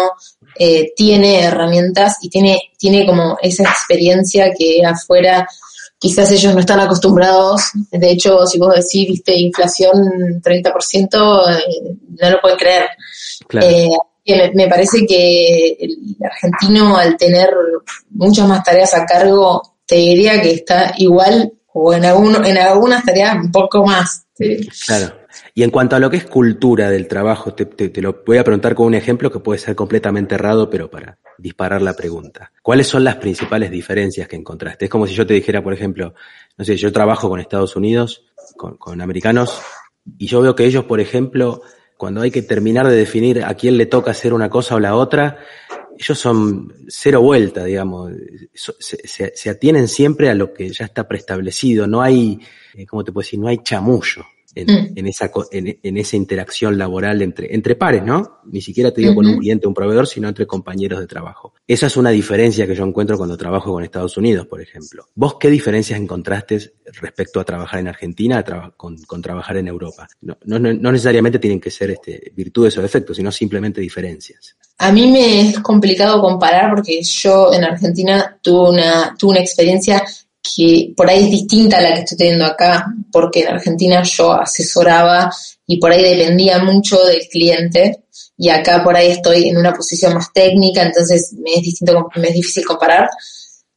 eh, 0.58 0.92
tiene 0.96 1.44
herramientas 1.44 2.16
y 2.20 2.28
tiene, 2.28 2.60
tiene 2.76 3.06
como 3.06 3.38
esa 3.40 3.62
experiencia 3.62 4.52
que 4.58 4.84
afuera 4.84 5.46
quizás 6.00 6.30
ellos 6.32 6.52
no 6.52 6.60
están 6.60 6.80
acostumbrados. 6.80 7.62
De 7.92 8.10
hecho, 8.10 8.44
si 8.44 8.58
vos 8.58 8.74
decís, 8.74 9.08
viste, 9.08 9.38
inflación 9.38 10.42
30%, 10.42 11.58
eh, 11.58 11.96
no 12.20 12.30
lo 12.30 12.40
pueden 12.40 12.58
creer. 12.58 12.88
Eh, 13.62 13.88
me, 14.26 14.50
me, 14.52 14.68
parece 14.68 15.06
que 15.06 15.76
el 15.78 16.16
argentino, 16.24 16.96
al 16.96 17.16
tener 17.16 17.50
muchas 18.10 18.48
más 18.48 18.64
tareas 18.64 18.94
a 18.94 19.06
cargo, 19.06 19.62
te 19.86 19.94
diría 19.94 20.42
que 20.42 20.50
está 20.50 20.92
igual 20.98 21.52
o 21.72 21.92
en, 21.92 22.04
en 22.04 22.58
algunas 22.58 23.04
tareas 23.04 23.36
un 23.36 23.52
poco 23.52 23.84
más. 23.84 24.26
Claro. 24.86 25.14
Y 25.54 25.62
en 25.62 25.70
cuanto 25.70 25.96
a 25.96 25.98
lo 25.98 26.10
que 26.10 26.18
es 26.18 26.24
cultura 26.24 26.90
del 26.90 27.08
trabajo, 27.08 27.54
te, 27.54 27.66
te, 27.66 28.02
lo 28.02 28.22
voy 28.26 28.38
a 28.38 28.44
preguntar 28.44 28.74
con 28.74 28.86
un 28.86 28.94
ejemplo 28.94 29.30
que 29.30 29.40
puede 29.40 29.58
ser 29.58 29.74
completamente 29.74 30.34
errado, 30.34 30.70
pero 30.70 30.90
para 30.90 31.18
disparar 31.36 31.82
la 31.82 31.94
pregunta. 31.94 32.52
¿Cuáles 32.62 32.86
son 32.86 33.04
las 33.04 33.16
principales 33.16 33.70
diferencias 33.70 34.28
que 34.28 34.36
encontraste? 34.36 34.86
Es 34.86 34.90
como 34.90 35.06
si 35.06 35.14
yo 35.14 35.26
te 35.26 35.34
dijera, 35.34 35.62
por 35.62 35.72
ejemplo, 35.72 36.14
no 36.56 36.64
sé, 36.64 36.76
yo 36.76 36.92
trabajo 36.92 37.28
con 37.28 37.40
Estados 37.40 37.76
Unidos, 37.76 38.24
con, 38.56 38.76
con 38.76 39.00
americanos, 39.00 39.60
y 40.16 40.26
yo 40.26 40.40
veo 40.40 40.54
que 40.54 40.64
ellos, 40.64 40.84
por 40.84 41.00
ejemplo, 41.00 41.62
cuando 41.96 42.22
hay 42.22 42.30
que 42.30 42.42
terminar 42.42 42.86
de 42.88 42.96
definir 42.96 43.44
a 43.44 43.54
quién 43.54 43.76
le 43.76 43.86
toca 43.86 44.12
hacer 44.12 44.32
una 44.32 44.48
cosa 44.48 44.76
o 44.76 44.80
la 44.80 44.94
otra, 44.94 45.38
ellos 45.98 46.18
son 46.18 46.72
cero 46.88 47.20
vuelta, 47.20 47.64
digamos, 47.64 48.12
se, 48.54 49.32
se, 49.34 49.50
atienen 49.50 49.88
siempre 49.88 50.30
a 50.30 50.34
lo 50.34 50.52
que 50.52 50.70
ya 50.70 50.84
está 50.84 51.08
preestablecido, 51.08 51.86
no 51.86 52.00
hay, 52.00 52.38
eh, 52.74 52.86
¿cómo 52.86 53.04
te 53.04 53.12
puedo 53.12 53.24
decir? 53.24 53.40
No 53.40 53.48
hay 53.48 53.58
chamullo 53.58 54.24
en, 54.62 55.04
mm. 55.04 55.06
esa, 55.06 55.30
en, 55.52 55.96
esa 55.96 56.16
interacción 56.16 56.76
laboral 56.78 57.22
entre, 57.22 57.54
entre 57.54 57.76
pares, 57.76 58.02
¿no? 58.02 58.40
Ni 58.46 58.60
siquiera 58.60 58.92
te 58.92 59.00
digo 59.00 59.14
con 59.14 59.26
un 59.26 59.38
cliente, 59.38 59.66
un 59.66 59.74
proveedor, 59.74 60.06
sino 60.06 60.28
entre 60.28 60.46
compañeros 60.46 61.00
de 61.00 61.06
trabajo. 61.06 61.54
Esa 61.66 61.86
es 61.86 61.96
una 61.96 62.10
diferencia 62.10 62.66
que 62.66 62.74
yo 62.74 62.84
encuentro 62.84 63.16
cuando 63.16 63.36
trabajo 63.36 63.72
con 63.72 63.84
Estados 63.84 64.16
Unidos, 64.16 64.46
por 64.46 64.60
ejemplo. 64.60 65.06
¿Vos 65.14 65.36
qué 65.38 65.50
diferencias 65.50 66.00
encontraste 66.00 66.72
respecto 67.00 67.40
a 67.40 67.44
trabajar 67.44 67.80
en 67.80 67.88
Argentina 67.88 68.44
con, 68.76 68.96
con, 69.04 69.22
trabajar 69.22 69.56
en 69.58 69.68
Europa? 69.68 70.08
No, 70.22 70.36
no, 70.44 70.58
no 70.58 70.92
necesariamente 70.92 71.38
tienen 71.38 71.60
que 71.60 71.70
ser 71.70 71.90
este, 71.90 72.32
virtudes 72.34 72.76
o 72.78 72.82
defectos, 72.82 73.16
sino 73.16 73.30
simplemente 73.30 73.80
diferencias. 73.80 74.56
A 74.78 74.92
mí 74.92 75.10
me 75.10 75.48
es 75.48 75.58
complicado 75.58 76.20
comparar 76.20 76.70
porque 76.70 77.02
yo 77.02 77.52
en 77.52 77.64
Argentina 77.64 78.38
tuve 78.40 78.70
una, 78.70 79.16
tuve 79.18 79.32
una 79.32 79.40
experiencia 79.40 80.04
que 80.56 80.92
por 80.96 81.08
ahí 81.08 81.24
es 81.24 81.30
distinta 81.30 81.78
a 81.78 81.80
la 81.80 81.94
que 81.94 82.00
estoy 82.00 82.18
teniendo 82.18 82.44
acá, 82.44 82.86
porque 83.10 83.40
en 83.40 83.48
Argentina 83.48 84.02
yo 84.02 84.32
asesoraba 84.32 85.30
y 85.66 85.78
por 85.78 85.92
ahí 85.92 86.02
dependía 86.02 86.58
mucho 86.62 87.02
del 87.04 87.28
cliente 87.28 88.04
y 88.36 88.48
acá 88.48 88.82
por 88.84 88.96
ahí 88.96 89.10
estoy 89.10 89.48
en 89.48 89.58
una 89.58 89.72
posición 89.72 90.14
más 90.14 90.32
técnica, 90.32 90.82
entonces 90.82 91.34
me 91.34 91.54
es 91.54 91.62
distinto, 91.62 92.08
me 92.16 92.28
es 92.28 92.34
difícil 92.34 92.64
comparar. 92.64 93.08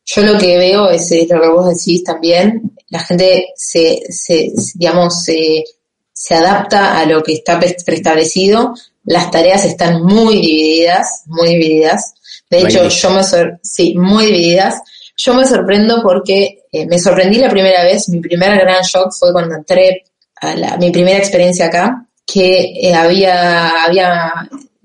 Yo 0.06 0.22
lo 0.24 0.38
que 0.38 0.58
veo 0.58 0.90
es, 0.90 1.10
lo 1.30 1.42
que 1.42 1.48
vos 1.48 1.70
decís 1.70 2.04
también, 2.04 2.74
la 2.90 3.00
gente 3.00 3.48
se, 3.56 4.02
se 4.10 4.52
digamos, 4.76 5.24
se, 5.24 5.64
se 6.12 6.36
adapta 6.36 7.00
a 7.00 7.06
lo 7.06 7.24
que 7.24 7.34
está 7.34 7.60
preestablecido, 7.60 8.74
las 9.04 9.32
tareas 9.32 9.66
están 9.66 10.04
muy 10.04 10.36
divididas, 10.42 11.24
muy 11.26 11.50
divididas. 11.50 12.14
De 12.50 12.62
hecho, 12.62 12.88
yo 12.88 13.10
me 13.12 13.22
sí, 13.64 13.96
muy 13.98 14.26
divididas. 14.26 14.82
Yo 15.18 15.34
me 15.34 15.46
sorprendo 15.46 16.02
porque 16.02 16.64
eh, 16.72 16.86
me 16.86 17.00
sorprendí 17.00 17.38
la 17.38 17.50
primera 17.50 17.84
vez, 17.84 18.10
mi 18.10 18.20
primer 18.20 18.58
gran 18.60 18.82
shock 18.84 19.12
fue 19.18 19.32
cuando 19.32 19.56
entré 19.56 20.04
a 20.36 20.56
la, 20.56 20.78
mi 20.78 20.92
primera 20.92 21.18
experiencia 21.18 21.68
acá, 21.68 22.06
que 22.26 22.74
eh, 22.82 22.94
había, 22.94 23.86
había, 23.86 24.32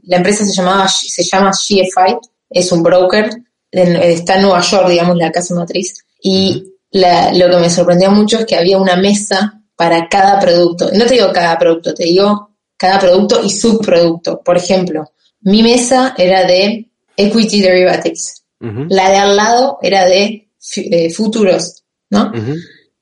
la 0.02 0.16
empresa 0.16 0.44
se 0.44 0.52
llamaba, 0.52 0.88
se 0.88 1.22
llama 1.22 1.50
GFI, 1.50 2.18
es 2.50 2.72
un 2.72 2.82
broker, 2.82 3.30
está 3.70 4.36
en 4.36 4.42
Nueva 4.42 4.60
York, 4.60 4.88
digamos, 4.88 5.16
la 5.16 5.32
casa 5.32 5.54
matriz, 5.54 6.04
y 6.22 6.72
lo 6.92 7.50
que 7.50 7.56
me 7.58 7.70
sorprendió 7.70 8.10
mucho 8.10 8.38
es 8.38 8.46
que 8.46 8.56
había 8.56 8.78
una 8.78 8.96
mesa 8.96 9.60
para 9.76 10.08
cada 10.08 10.40
producto. 10.40 10.90
No 10.92 11.04
te 11.06 11.14
digo 11.14 11.32
cada 11.32 11.58
producto, 11.58 11.92
te 11.94 12.04
digo 12.04 12.50
cada 12.76 12.98
producto 12.98 13.42
y 13.44 13.50
subproducto. 13.50 14.40
Por 14.40 14.56
ejemplo, 14.56 15.12
mi 15.40 15.62
mesa 15.62 16.14
era 16.16 16.44
de 16.44 16.90
equity 17.16 17.60
derivatives. 17.60 18.42
La 18.60 19.10
de 19.10 19.16
al 19.16 19.36
lado 19.36 19.78
era 19.82 20.04
de 20.04 20.48
eh, 20.76 21.10
futuros, 21.12 21.84
¿no? 22.10 22.32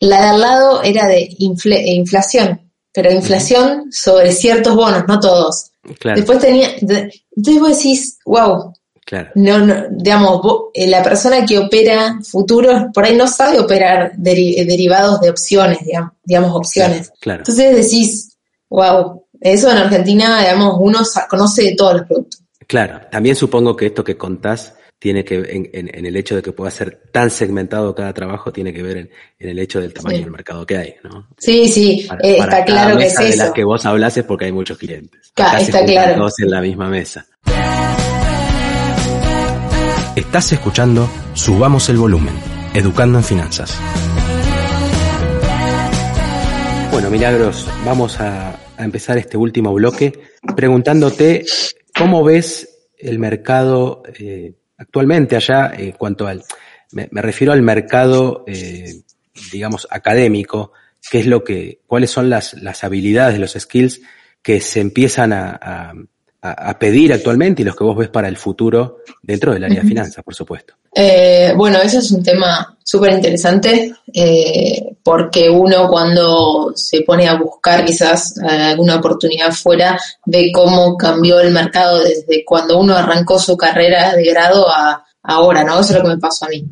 La 0.00 0.20
de 0.20 0.26
al 0.26 0.40
lado 0.40 0.82
era 0.82 1.06
de 1.06 1.28
inflación, 1.38 2.70
pero 2.92 3.12
inflación 3.12 3.92
sobre 3.92 4.32
ciertos 4.32 4.74
bonos, 4.74 5.04
no 5.06 5.20
todos. 5.20 5.70
Después 6.02 6.38
tenía, 6.38 6.74
entonces 6.80 7.60
vos 7.60 7.76
decís, 7.76 8.18
wow, 8.24 8.74
Claro. 9.04 9.30
No, 9.34 9.58
no, 9.58 9.84
digamos, 9.90 10.40
eh, 10.72 10.86
la 10.86 11.02
persona 11.02 11.44
que 11.44 11.58
opera 11.58 12.18
futuros 12.22 12.84
por 12.92 13.04
ahí 13.04 13.14
no 13.14 13.28
sabe 13.28 13.60
operar 13.60 14.12
derivados 14.16 15.20
de 15.20 15.28
opciones, 15.28 15.78
digamos, 16.24 16.56
opciones. 16.56 17.12
Claro, 17.20 17.40
Entonces 17.40 17.76
decís, 17.76 18.38
wow, 18.70 19.26
eso 19.40 19.70
en 19.70 19.76
Argentina, 19.76 20.40
digamos, 20.40 20.76
uno 20.80 21.00
conoce 21.28 21.64
de 21.64 21.74
todos 21.76 21.96
los 21.96 22.06
productos. 22.06 22.40
Claro, 22.66 23.02
también 23.10 23.36
supongo 23.36 23.76
que 23.76 23.86
esto 23.86 24.02
que 24.02 24.16
contás 24.16 24.74
tiene 24.98 25.24
que 25.24 25.36
en, 25.36 25.70
en, 25.72 26.06
el 26.06 26.16
hecho 26.16 26.36
de 26.36 26.42
que 26.42 26.52
pueda 26.52 26.70
ser 26.70 27.02
tan 27.12 27.30
segmentado 27.30 27.94
cada 27.94 28.12
trabajo 28.14 28.52
tiene 28.52 28.72
que 28.72 28.82
ver 28.82 28.96
en, 28.96 29.10
el 29.38 29.58
hecho 29.58 29.80
del 29.80 29.92
tamaño 29.92 30.20
del 30.20 30.30
mercado 30.30 30.64
que 30.64 30.76
hay, 30.76 30.94
¿no? 31.02 31.28
Sí, 31.36 31.68
sí, 31.68 32.08
eh, 32.22 32.38
está 32.38 32.64
claro 32.64 32.96
que 32.96 33.06
es 33.06 33.16
de 33.16 33.36
las 33.36 33.50
que 33.52 33.64
vos 33.64 33.84
hablas 33.84 34.16
es 34.16 34.24
porque 34.24 34.46
hay 34.46 34.52
muchos 34.52 34.78
clientes. 34.78 35.32
Claro, 35.34 35.58
está 35.58 35.84
claro. 35.84 36.16
Todos 36.16 36.40
en 36.40 36.50
la 36.50 36.60
misma 36.60 36.88
mesa. 36.88 37.26
Estás 40.16 40.52
escuchando 40.52 41.08
Subamos 41.34 41.88
el 41.88 41.96
Volumen, 41.96 42.34
Educando 42.72 43.18
en 43.18 43.24
Finanzas. 43.24 43.76
Bueno, 46.92 47.10
Milagros, 47.10 47.68
vamos 47.84 48.20
a, 48.20 48.60
empezar 48.78 49.18
este 49.18 49.36
último 49.36 49.72
bloque 49.74 50.12
preguntándote 50.56 51.44
cómo 51.96 52.22
ves 52.22 52.88
el 52.96 53.18
mercado 53.18 54.04
eh, 54.18 54.54
actualmente 54.76 55.36
allá 55.36 55.72
en 55.76 55.92
cuanto 55.92 56.26
al, 56.26 56.42
me, 56.92 57.08
refiero 57.12 57.52
al 57.52 57.62
mercado, 57.62 58.44
eh, 58.46 59.02
digamos, 59.52 59.86
académico, 59.90 60.72
qué 61.10 61.20
es 61.20 61.26
lo 61.26 61.44
que, 61.44 61.80
cuáles 61.86 62.10
son 62.10 62.30
las, 62.30 62.54
las 62.54 62.84
habilidades, 62.84 63.38
los 63.38 63.52
skills 63.52 64.02
que 64.42 64.60
se 64.60 64.80
empiezan 64.80 65.32
a 65.32 65.58
a, 65.60 65.92
pedir 66.78 67.12
actualmente 67.12 67.62
y 67.62 67.64
los 67.64 67.74
que 67.74 67.84
vos 67.84 67.96
ves 67.96 68.08
para 68.08 68.28
el 68.28 68.36
futuro 68.36 68.98
dentro 69.22 69.52
del 69.54 69.64
área 69.64 69.80
de 69.80 69.88
finanzas, 69.88 70.22
por 70.22 70.34
supuesto? 70.34 70.74
Eh, 70.94 71.52
bueno, 71.56 71.78
eso 71.78 71.98
es 71.98 72.12
un 72.12 72.22
tema 72.22 72.76
súper 72.82 73.12
interesante 73.12 73.94
eh, 74.12 74.96
porque 75.02 75.48
uno 75.48 75.88
cuando 75.88 76.72
se 76.76 77.00
pone 77.00 77.26
a 77.26 77.34
buscar 77.34 77.84
quizás 77.84 78.38
alguna 78.38 78.96
oportunidad 78.96 79.52
fuera 79.52 79.98
ve 80.26 80.50
cómo 80.52 80.96
cambió 80.96 81.40
el 81.40 81.50
mercado 81.50 82.00
desde 82.00 82.44
cuando 82.44 82.78
uno 82.78 82.94
arrancó 82.94 83.38
su 83.38 83.56
carrera 83.56 84.14
de 84.14 84.24
grado 84.24 84.68
a 84.68 85.04
ahora, 85.24 85.64
¿no? 85.64 85.80
Eso 85.80 85.92
es 85.92 85.98
lo 85.98 86.02
que 86.02 86.14
me 86.14 86.18
pasó 86.18 86.44
a 86.44 86.48
mí. 86.48 86.64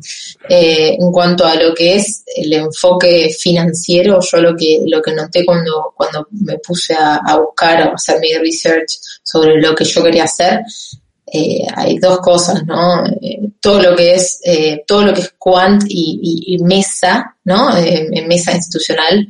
Eh, 0.47 0.95
en 0.99 1.11
cuanto 1.11 1.45
a 1.45 1.55
lo 1.55 1.73
que 1.73 1.95
es 1.95 2.23
el 2.35 2.53
enfoque 2.53 3.35
financiero, 3.37 4.19
yo 4.21 4.37
lo 4.37 4.55
que, 4.55 4.83
lo 4.85 5.01
que 5.01 5.13
noté 5.13 5.45
cuando, 5.45 5.93
cuando 5.95 6.27
me 6.31 6.59
puse 6.59 6.93
a, 6.93 7.37
buscar 7.37 7.89
o 7.89 7.95
hacer 7.95 8.19
mi 8.19 8.33
research 8.35 8.99
sobre 9.23 9.59
lo 9.59 9.73
que 9.75 9.85
yo 9.85 10.03
quería 10.03 10.25
hacer, 10.25 10.61
eh, 11.25 11.65
hay 11.75 11.97
dos 11.97 12.19
cosas, 12.19 12.63
¿no? 12.65 13.05
Eh, 13.21 13.39
todo 13.59 13.81
lo 13.81 13.95
que 13.95 14.13
es, 14.13 14.39
todo 14.85 15.03
lo 15.03 15.13
que 15.13 15.21
es 15.21 15.33
quant 15.39 15.83
y, 15.87 16.57
mesa, 16.61 17.35
¿no? 17.45 17.69
mesa 18.27 18.51
institucional, 18.51 19.27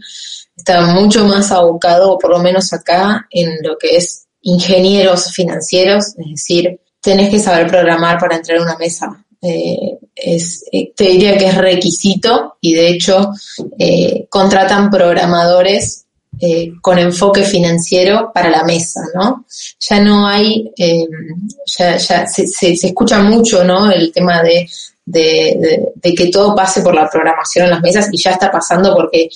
está 0.58 0.82
mucho 0.88 1.26
más 1.26 1.52
abocado, 1.52 2.18
por 2.18 2.32
lo 2.32 2.40
menos 2.40 2.74
acá, 2.74 3.26
en 3.30 3.58
lo 3.62 3.78
que 3.78 3.96
es 3.96 4.26
ingenieros 4.42 5.32
financieros, 5.32 6.08
es 6.18 6.30
decir, 6.30 6.80
tenés 7.04 7.30
que 7.30 7.40
saber 7.40 7.68
programar 7.68 8.18
para 8.18 8.38
entrar 8.38 8.58
a 8.58 8.64
una 8.64 8.78
mesa. 8.78 9.24
Eh, 9.42 9.98
eh, 10.16 10.94
te 10.96 11.04
diría 11.04 11.38
que 11.38 11.48
es 11.48 11.58
requisito 11.58 12.56
y 12.62 12.74
de 12.74 12.88
hecho 12.88 13.30
eh, 13.78 14.26
contratan 14.30 14.90
programadores 14.90 16.00
con 16.82 16.98
enfoque 16.98 17.44
financiero 17.44 18.32
para 18.34 18.50
la 18.50 18.64
mesa, 18.64 19.02
¿no? 19.14 19.46
Ya 19.80 20.00
no 20.00 20.28
hay, 20.28 20.74
ya, 20.76 21.96
ya 21.96 22.28
se, 22.28 22.72
escucha 22.72 23.22
mucho, 23.22 23.64
¿no? 23.64 23.90
El 23.90 24.12
tema 24.12 24.42
de, 24.42 24.68
de, 25.06 25.92
de, 25.96 26.14
que 26.16 26.28
todo 26.28 26.56
pase 26.56 26.82
por 26.82 26.96
la 26.96 27.08
programación 27.10 27.66
en 27.66 27.72
las 27.72 27.82
mesas 27.82 28.10
y 28.12 28.18
ya 28.18 28.32
está 28.32 28.52
pasando 28.52 28.94
porque 28.96 29.30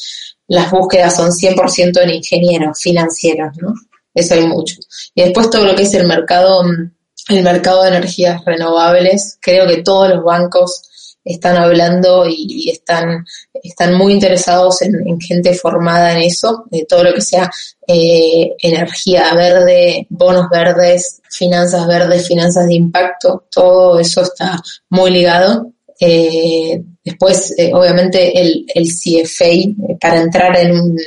las 0.47 0.69
búsquedas 0.71 1.15
son 1.15 1.30
100% 1.30 2.01
en 2.01 2.10
ingenieros 2.10 2.82
financieros, 2.82 3.56
¿no? 3.62 3.73
Eso 4.13 4.34
hay 4.34 4.47
mucho. 4.47 4.75
Y 5.13 5.21
después 5.21 5.49
todo 5.49 5.65
lo 5.65 5.75
que 5.75 5.84
es 5.84 5.93
el 5.93 6.08
mercado 6.08 6.63
mm, 6.63 6.91
el 7.30 7.44
mercado 7.44 7.84
de 7.84 7.90
energías 7.90 8.44
renovables. 8.46 9.38
Creo 9.42 9.68
que 9.68 9.84
todos 9.84 10.10
los 10.10 10.24
bancos 10.24 10.82
están 11.28 11.58
hablando 11.58 12.26
y, 12.28 12.70
están, 12.70 13.26
están 13.54 13.96
muy 13.96 14.13
interesados 14.13 14.82
en, 14.82 15.20
gente 15.20 15.54
formada 15.54 16.13
en 16.13 16.24
eso, 16.24 16.66
de 16.72 16.86
todo 16.86 17.04
lo 17.04 17.13
que 17.13 17.22
sea 17.22 17.52
eh, 17.88 18.54
energía 18.62 19.34
verde, 19.34 20.08
bonos 20.10 20.50
verdes, 20.50 21.22
finanzas 21.30 21.86
verdes, 21.88 22.28
finanzas 22.28 22.68
de 22.68 22.76
impacto, 22.76 23.46
todo 23.52 24.00
eso 24.00 24.22
está 24.22 24.62
muy 24.90 25.12
ligado. 25.12 25.72
Eh, 26.00 26.82
después, 27.04 27.54
eh, 27.58 27.72
obviamente, 27.74 28.40
el, 28.40 28.66
el 28.74 28.88
CFA, 28.88 29.98
para 30.00 30.22
entrar 30.22 30.58
en 30.58 30.80
un, 30.80 30.98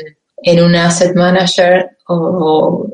en 0.43 0.63
un 0.63 0.75
asset 0.75 1.15
manager 1.15 1.97
o, 2.11 2.87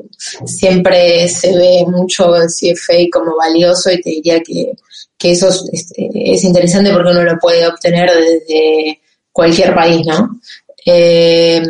siempre 0.45 1.27
se 1.29 1.55
ve 1.55 1.85
mucho 1.87 2.35
el 2.35 2.47
CFA 2.47 3.07
como 3.11 3.35
valioso 3.35 3.91
y 3.91 4.01
te 4.01 4.09
diría 4.09 4.39
que, 4.41 4.73
que 5.17 5.31
eso 5.31 5.49
es, 5.71 5.91
es, 5.95 6.43
interesante 6.43 6.91
porque 6.91 7.11
uno 7.11 7.23
lo 7.23 7.37
puede 7.39 7.67
obtener 7.67 8.09
desde 8.11 8.99
cualquier 9.31 9.73
país, 9.75 10.05
¿no? 10.05 10.39
Eh, 10.85 11.61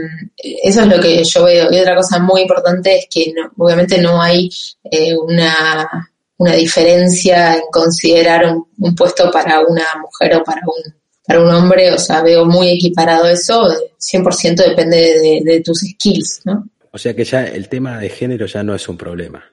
eso 0.64 0.82
es 0.82 0.88
lo 0.88 1.00
que 1.00 1.24
yo 1.24 1.44
veo. 1.44 1.72
Y 1.72 1.80
otra 1.80 1.96
cosa 1.96 2.20
muy 2.20 2.42
importante 2.42 2.98
es 2.98 3.08
que 3.10 3.34
obviamente 3.58 4.00
no 4.00 4.22
hay 4.22 4.50
eh, 4.84 5.16
una, 5.18 6.10
una 6.38 6.54
diferencia 6.54 7.56
en 7.56 7.64
considerar 7.72 8.46
un, 8.78 8.96
puesto 8.96 9.32
para 9.32 9.62
una 9.62 9.86
mujer 10.02 10.38
o 10.38 10.44
para 10.44 10.62
un, 10.66 10.94
para 11.26 11.42
un 11.42 11.50
hombre. 11.50 11.92
O 11.94 11.98
sea, 11.98 12.22
veo 12.22 12.46
muy 12.46 12.70
equiparado 12.70 13.28
eso. 13.28 13.68
100% 14.00 14.56
depende 14.56 14.98
de, 14.98 15.42
de 15.44 15.62
tus 15.62 15.80
skills, 15.80 16.42
¿no? 16.46 16.64
O 16.98 17.00
sea 17.00 17.16
que 17.16 17.26
ya 17.26 17.46
el 17.46 17.70
tema 17.70 18.00
de 18.00 18.10
género 18.10 18.48
ya 18.48 18.64
no 18.64 18.74
es 18.74 18.90
un 18.90 18.98
problema. 18.98 19.44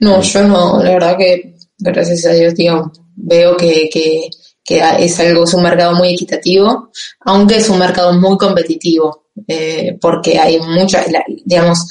no, 0.00 0.20
yo 0.20 0.42
no, 0.42 0.82
la 0.82 0.90
verdad 0.90 1.16
que 1.16 1.54
gracias 1.78 2.26
a 2.26 2.32
Dios, 2.32 2.54
digo, 2.54 2.92
veo 3.16 3.56
que, 3.56 3.88
que, 3.90 4.28
que, 4.62 4.82
es 4.98 5.18
algo, 5.18 5.44
es 5.44 5.54
un 5.54 5.62
mercado 5.62 5.94
muy 5.94 6.12
equitativo, 6.12 6.90
aunque 7.20 7.56
es 7.56 7.70
un 7.70 7.78
mercado 7.78 8.12
muy 8.12 8.36
competitivo, 8.36 9.28
eh, 9.48 9.96
porque 9.98 10.38
hay 10.38 10.60
muchas, 10.60 11.06
digamos, 11.46 11.86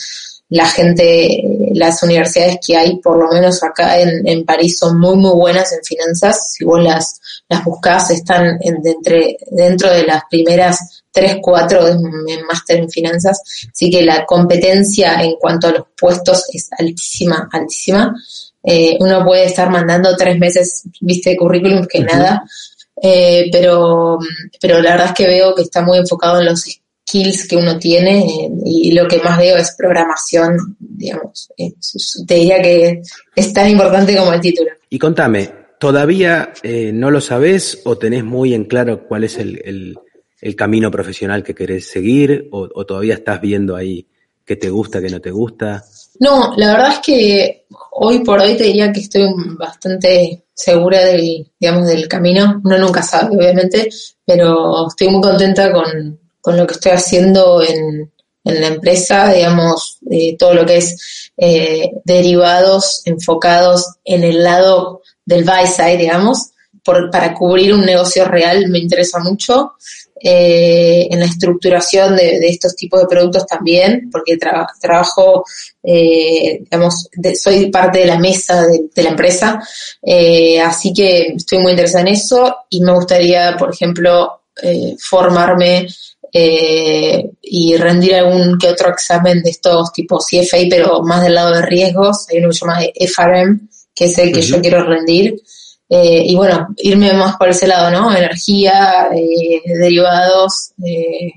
la 0.49 0.65
gente, 0.65 1.43
las 1.73 2.01
universidades 2.01 2.57
que 2.65 2.75
hay, 2.75 2.97
por 2.97 3.17
lo 3.17 3.31
menos 3.31 3.63
acá 3.63 3.99
en, 3.99 4.27
en 4.27 4.45
París, 4.45 4.79
son 4.79 4.99
muy, 4.99 5.15
muy 5.15 5.31
buenas 5.31 5.71
en 5.73 5.83
finanzas. 5.83 6.53
Si 6.53 6.65
vos 6.65 6.81
las, 6.83 7.21
las 7.47 7.63
buscás, 7.63 8.09
están 8.09 8.57
en, 8.61 8.81
de 8.81 9.37
dentro 9.51 9.91
de 9.91 10.03
las 10.03 10.23
primeras 10.29 11.03
tres, 11.11 11.37
cuatro 11.41 11.87
en 11.87 12.01
máster 12.47 12.79
en 12.79 12.89
finanzas, 12.89 13.41
así 13.71 13.89
que 13.89 14.03
la 14.03 14.25
competencia 14.25 15.21
en 15.21 15.35
cuanto 15.39 15.67
a 15.67 15.71
los 15.71 15.83
puestos 15.99 16.45
es 16.53 16.69
altísima, 16.77 17.47
altísima. 17.51 18.15
Eh, 18.63 18.97
uno 18.99 19.23
puede 19.23 19.45
estar 19.45 19.69
mandando 19.69 20.15
tres 20.15 20.37
meses, 20.37 20.83
viste, 20.99 21.37
currículum 21.37 21.85
que 21.85 21.99
nada, 22.01 22.43
eh, 23.01 23.49
pero, 23.51 24.17
pero 24.59 24.81
la 24.81 24.91
verdad 24.91 25.07
es 25.07 25.13
que 25.13 25.27
veo 25.27 25.55
que 25.55 25.63
está 25.63 25.81
muy 25.81 25.97
enfocado 25.97 26.39
en 26.39 26.45
los 26.45 26.65
skills 27.09 27.47
que 27.47 27.57
uno 27.57 27.77
tiene 27.79 28.19
eh, 28.19 28.49
y 28.65 28.91
lo 28.91 29.07
que 29.07 29.19
más 29.19 29.37
veo 29.37 29.57
es 29.57 29.75
programación, 29.77 30.77
digamos. 30.79 31.49
Eh, 31.57 31.73
te 32.27 32.35
diría 32.35 32.61
que 32.61 33.01
es 33.35 33.53
tan 33.53 33.69
importante 33.69 34.15
como 34.15 34.33
el 34.33 34.41
título. 34.41 34.71
Y 34.89 34.99
contame, 34.99 35.49
¿todavía 35.79 36.53
eh, 36.61 36.91
no 36.93 37.09
lo 37.09 37.21
sabes 37.21 37.81
o 37.85 37.97
tenés 37.97 38.23
muy 38.23 38.53
en 38.53 38.65
claro 38.65 39.07
cuál 39.07 39.23
es 39.23 39.37
el, 39.37 39.95
el, 40.41 40.55
camino 40.55 40.89
profesional 40.89 41.43
que 41.43 41.55
querés 41.55 41.89
seguir 41.89 42.47
o, 42.51 42.67
o 42.73 42.85
todavía 42.85 43.15
estás 43.15 43.41
viendo 43.41 43.75
ahí 43.75 44.07
qué 44.45 44.55
te 44.55 44.69
gusta, 44.69 45.01
qué 45.01 45.09
no 45.09 45.19
te 45.19 45.31
gusta? 45.31 45.83
No, 46.19 46.53
la 46.57 46.73
verdad 46.73 46.93
es 46.93 46.99
que 46.99 47.65
hoy 47.91 48.19
por 48.19 48.39
hoy 48.39 48.55
te 48.55 48.63
diría 48.65 48.91
que 48.91 49.01
estoy 49.01 49.27
bastante 49.57 50.45
segura 50.53 51.05
del, 51.05 51.51
digamos, 51.59 51.87
del 51.87 52.07
camino. 52.07 52.61
Uno 52.63 52.77
nunca 52.77 53.01
sabe, 53.03 53.37
obviamente, 53.37 53.89
pero 54.25 54.87
estoy 54.87 55.09
muy 55.09 55.21
contenta 55.21 55.71
con, 55.71 56.19
con 56.41 56.57
lo 56.57 56.65
que 56.65 56.73
estoy 56.73 56.91
haciendo 56.93 57.61
en, 57.63 58.11
en 58.43 58.61
la 58.61 58.67
empresa, 58.67 59.31
digamos, 59.31 59.99
eh, 60.09 60.35
todo 60.37 60.53
lo 60.53 60.65
que 60.65 60.77
es 60.77 61.31
eh, 61.37 61.91
derivados 62.03 63.01
enfocados 63.05 63.95
en 64.03 64.23
el 64.23 64.43
lado 64.43 65.01
del 65.25 65.43
buy 65.43 65.67
side, 65.67 65.97
digamos, 65.97 66.51
por, 66.83 67.11
para 67.11 67.33
cubrir 67.33 67.73
un 67.73 67.85
negocio 67.85 68.25
real 68.25 68.67
me 68.69 68.79
interesa 68.79 69.19
mucho. 69.19 69.73
Eh, 70.21 71.07
en 71.09 71.17
la 71.17 71.27
estructuración 71.27 72.17
de, 72.17 72.45
estos 72.49 72.75
tipos 72.75 72.99
de 72.99 73.07
productos 73.07 73.45
también, 73.45 74.09
porque 74.11 74.37
trabajo, 74.81 75.45
eh, 75.81 76.59
digamos, 76.59 77.07
soy 77.41 77.71
parte 77.71 77.99
de 77.99 78.05
la 78.05 78.19
mesa 78.19 78.67
de, 78.67 79.01
la 79.01 79.11
empresa, 79.11 79.61
así 80.65 80.91
que 80.91 81.35
estoy 81.37 81.59
muy 81.59 81.71
interesada 81.71 82.01
en 82.01 82.09
eso 82.15 82.53
y 82.69 82.81
me 82.81 82.91
gustaría, 82.95 83.55
por 83.57 83.73
ejemplo, 83.73 84.41
formarme 84.99 85.87
y 86.31 87.75
rendir 87.77 88.15
algún 88.15 88.57
que 88.57 88.67
otro 88.67 88.89
examen 88.89 89.41
de 89.41 89.49
estos 89.49 89.91
tipos 89.91 90.27
CFA, 90.27 90.57
pero 90.69 91.01
más 91.01 91.23
del 91.23 91.35
lado 91.35 91.55
de 91.55 91.61
riesgos, 91.63 92.27
hay 92.29 92.39
uno 92.39 92.49
que 92.49 92.53
se 92.53 92.59
llama 92.59 92.79
FRM, 92.95 93.69
que 93.95 94.05
es 94.05 94.17
el 94.17 94.31
que 94.31 94.41
yo 94.41 94.61
quiero 94.61 94.83
rendir. 94.83 95.35
Eh, 95.89 96.23
y 96.23 96.35
bueno, 96.35 96.67
irme 96.77 97.11
más 97.13 97.35
por 97.35 97.49
ese 97.49 97.65
lado, 97.65 97.89
¿no? 97.89 98.15
Energía, 98.15 99.09
eh, 99.11 99.61
derivados, 99.65 100.71
eh, 100.85 101.31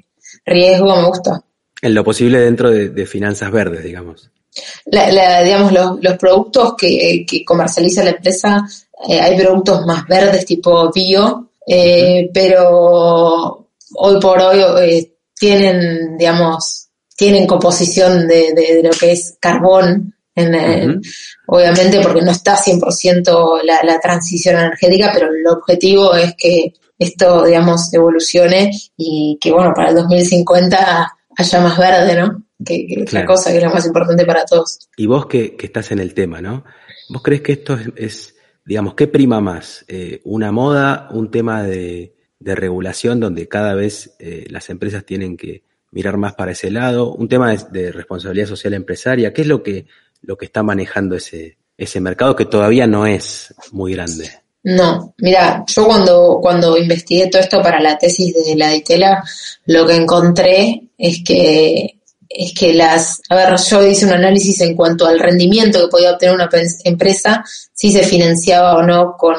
riesgo, 0.44 0.94
me 0.94 1.08
gusta. 1.08 1.42
En 1.80 1.94
lo 1.94 2.04
posible 2.04 2.38
dentro 2.38 2.70
de, 2.70 3.06
finanzas 3.06 3.50
verdes, 3.50 3.82
digamos. 3.82 4.30
La, 4.84 5.42
digamos, 5.42 5.72
los, 5.72 6.18
productos 6.18 6.74
que, 6.76 7.24
que, 7.26 7.42
comercializa 7.44 8.04
la 8.04 8.10
empresa, 8.10 8.62
hay 9.08 9.36
productos 9.36 9.86
más 9.86 10.06
verdes 10.06 10.44
tipo 10.44 10.92
bio, 10.92 11.48
pero 12.32 13.61
hoy 13.94 14.20
por 14.20 14.40
hoy 14.40 15.12
tienen, 15.34 16.16
digamos, 16.16 16.88
tienen 17.16 17.46
composición 17.46 18.26
de, 18.26 18.52
de, 18.52 18.80
lo 18.82 18.90
que 18.90 19.12
es 19.12 19.36
carbón 19.40 20.14
en, 20.34 21.00
Obviamente 21.46 22.00
porque 22.00 22.22
no 22.22 22.30
está 22.30 22.56
100% 22.56 23.62
la, 23.64 23.82
la 23.82 24.00
transición 24.00 24.56
energética, 24.56 25.10
pero 25.12 25.28
el 25.28 25.46
objetivo 25.46 26.14
es 26.14 26.34
que 26.38 26.72
esto, 26.98 27.44
digamos, 27.44 27.92
evolucione 27.92 28.70
y 28.96 29.38
que, 29.40 29.52
bueno, 29.52 29.72
para 29.74 29.90
el 29.90 29.96
2050 29.96 31.12
haya 31.36 31.60
más 31.60 31.78
verde, 31.78 32.20
¿no? 32.20 32.44
Que, 32.64 32.86
que 32.86 33.02
otra 33.02 33.26
cosa 33.26 33.50
que 33.50 33.58
es 33.58 33.64
lo 33.64 33.70
más 33.70 33.86
importante 33.86 34.24
para 34.24 34.44
todos. 34.44 34.88
Y 34.96 35.06
vos 35.06 35.26
que, 35.26 35.56
que 35.56 35.66
estás 35.66 35.90
en 35.90 35.98
el 35.98 36.14
tema, 36.14 36.40
¿no? 36.40 36.64
¿Vos 37.08 37.22
crees 37.22 37.42
que 37.42 37.52
esto 37.52 37.76
es, 37.96 38.34
digamos, 38.64 38.94
qué 38.94 39.08
prima 39.08 39.40
más? 39.40 39.84
Eh, 39.88 40.20
¿Una 40.24 40.52
moda, 40.52 41.08
un 41.10 41.30
tema 41.30 41.62
de, 41.62 42.14
de 42.42 42.54
regulación 42.54 43.20
donde 43.20 43.48
cada 43.48 43.74
vez 43.74 44.14
eh, 44.18 44.46
las 44.50 44.70
empresas 44.70 45.04
tienen 45.04 45.36
que 45.36 45.62
mirar 45.90 46.16
más 46.16 46.34
para 46.34 46.52
ese 46.52 46.70
lado? 46.70 47.12
¿Un 47.12 47.28
tema 47.28 47.54
de, 47.54 47.92
responsabilidad 47.92 48.46
social 48.46 48.74
empresaria? 48.74 49.32
¿Qué 49.32 49.42
es 49.42 49.48
lo 49.48 49.62
que 49.62 49.86
lo 50.22 50.36
que 50.38 50.46
está 50.46 50.62
manejando 50.62 51.16
ese, 51.16 51.56
ese 51.76 52.00
mercado 52.00 52.36
que 52.36 52.46
todavía 52.46 52.86
no 52.86 53.06
es 53.06 53.54
muy 53.72 53.94
grande. 53.94 54.30
No, 54.64 55.14
mira, 55.18 55.64
yo 55.66 55.86
cuando, 55.86 56.38
cuando 56.40 56.76
investigué 56.76 57.26
todo 57.26 57.42
esto 57.42 57.60
para 57.60 57.80
la 57.80 57.98
tesis 57.98 58.32
de 58.32 58.54
la 58.56 58.70
Ditela, 58.70 59.22
lo 59.66 59.84
que 59.86 59.96
encontré 59.96 60.82
es 60.96 61.24
que, 61.24 61.98
es 62.28 62.54
que 62.54 62.72
las, 62.72 63.20
a 63.28 63.34
ver, 63.34 63.56
yo 63.58 63.84
hice 63.84 64.06
un 64.06 64.12
análisis 64.12 64.60
en 64.60 64.76
cuanto 64.76 65.06
al 65.06 65.18
rendimiento 65.18 65.80
que 65.80 65.88
podía 65.88 66.12
obtener 66.12 66.36
una 66.36 66.48
empresa, 66.84 67.44
si 67.72 67.90
se 67.90 68.04
financiaba 68.04 68.76
o 68.76 68.82
no 68.82 69.16
con, 69.18 69.34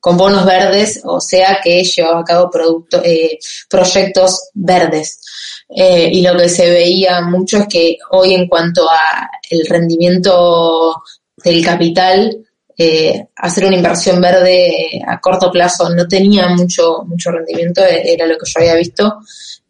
con 0.00 0.16
bonos 0.16 0.44
verdes, 0.44 1.00
o 1.04 1.20
sea 1.20 1.58
que 1.62 1.82
llevaba 1.82 2.20
a 2.20 2.24
cabo 2.24 2.50
producto, 2.50 3.02
eh, 3.04 3.38
proyectos 3.68 4.50
verdes. 4.54 5.20
Eh, 5.68 6.10
y 6.12 6.22
lo 6.22 6.36
que 6.36 6.48
se 6.48 6.70
veía 6.70 7.20
mucho 7.20 7.58
es 7.58 7.66
que 7.68 7.98
hoy 8.10 8.34
en 8.34 8.48
cuanto 8.48 8.88
a 8.88 9.28
el 9.50 9.66
rendimiento 9.66 11.02
del 11.36 11.64
capital, 11.64 12.44
eh, 12.80 13.26
hacer 13.34 13.64
una 13.64 13.76
inversión 13.76 14.20
verde 14.20 15.02
a 15.04 15.20
corto 15.20 15.50
plazo 15.50 15.90
no 15.90 16.06
tenía 16.06 16.48
mucho, 16.48 17.02
mucho 17.06 17.32
rendimiento, 17.32 17.84
e-, 17.84 18.12
era 18.12 18.24
lo 18.24 18.38
que 18.38 18.48
yo 18.48 18.60
había 18.60 18.76
visto, 18.76 19.18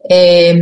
eh, 0.07 0.61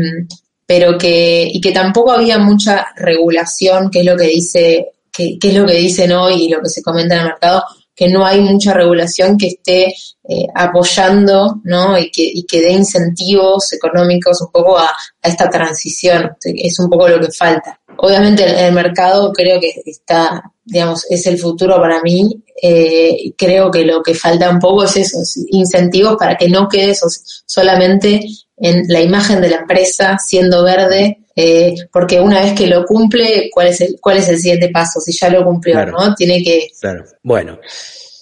pero 0.65 0.97
que, 0.97 1.49
y 1.51 1.59
que 1.59 1.71
tampoco 1.73 2.11
había 2.11 2.37
mucha 2.37 2.87
regulación, 2.95 3.89
que 3.91 3.99
es 3.99 4.05
lo 4.05 4.15
que 4.15 4.27
dice, 4.27 4.91
que, 5.11 5.37
que 5.37 5.49
es 5.49 5.53
lo 5.55 5.65
que 5.65 5.73
dicen 5.73 6.11
hoy 6.13 6.45
y 6.45 6.49
lo 6.49 6.61
que 6.61 6.69
se 6.69 6.81
comenta 6.81 7.15
en 7.15 7.21
el 7.21 7.27
mercado, 7.27 7.63
que 7.97 8.07
no 8.07 8.23
hay 8.23 8.41
mucha 8.41 8.73
regulación 8.73 9.39
que 9.39 9.47
esté 9.47 9.87
eh, 9.87 10.45
apoyando 10.53 11.59
¿no? 11.63 11.97
y, 11.97 12.11
que, 12.11 12.21
y 12.31 12.45
que 12.45 12.61
dé 12.61 12.71
incentivos 12.71 13.73
económicos 13.73 14.39
un 14.39 14.51
poco 14.51 14.77
a, 14.77 14.95
esta 15.21 15.49
transición. 15.49 16.29
Es 16.43 16.79
un 16.79 16.91
poco 16.91 17.09
lo 17.09 17.19
que 17.19 17.31
falta. 17.31 17.81
Obviamente 17.97 18.67
el, 18.67 18.71
mercado 18.71 19.33
creo 19.33 19.59
que 19.59 19.81
está, 19.83 20.43
digamos, 20.63 21.07
es 21.09 21.25
el 21.25 21.39
futuro 21.39 21.77
para 21.77 21.99
mí. 22.03 22.43
Eh, 22.61 23.33
creo 23.35 23.71
que 23.71 23.83
lo 23.83 24.03
que 24.03 24.13
falta 24.13 24.51
un 24.51 24.59
poco 24.59 24.83
es 24.83 24.95
esos 24.95 25.35
incentivos 25.49 26.17
para 26.17 26.37
que 26.37 26.49
no 26.49 26.69
quede 26.69 26.93
solamente 27.47 28.23
en 28.57 28.83
la 28.87 29.01
imagen 29.01 29.41
de 29.41 29.49
la 29.49 29.57
empresa 29.57 30.17
siendo 30.19 30.63
verde 30.63 31.17
eh, 31.39 31.75
porque 31.91 32.19
una 32.19 32.41
vez 32.41 32.53
que 32.53 32.65
lo 32.65 32.83
cumple, 32.83 33.51
¿cuál 33.53 33.67
es 33.67 33.79
el, 33.81 33.97
cuál 34.01 34.17
es 34.17 34.27
el 34.27 34.39
siguiente 34.39 34.69
paso? 34.69 34.99
Si 34.99 35.11
ya 35.11 35.29
lo 35.29 35.45
cumplió, 35.45 35.85
¿no? 35.85 36.15
Tiene 36.15 36.41
que... 36.43 36.69
Claro. 36.81 37.05
Bueno, 37.21 37.59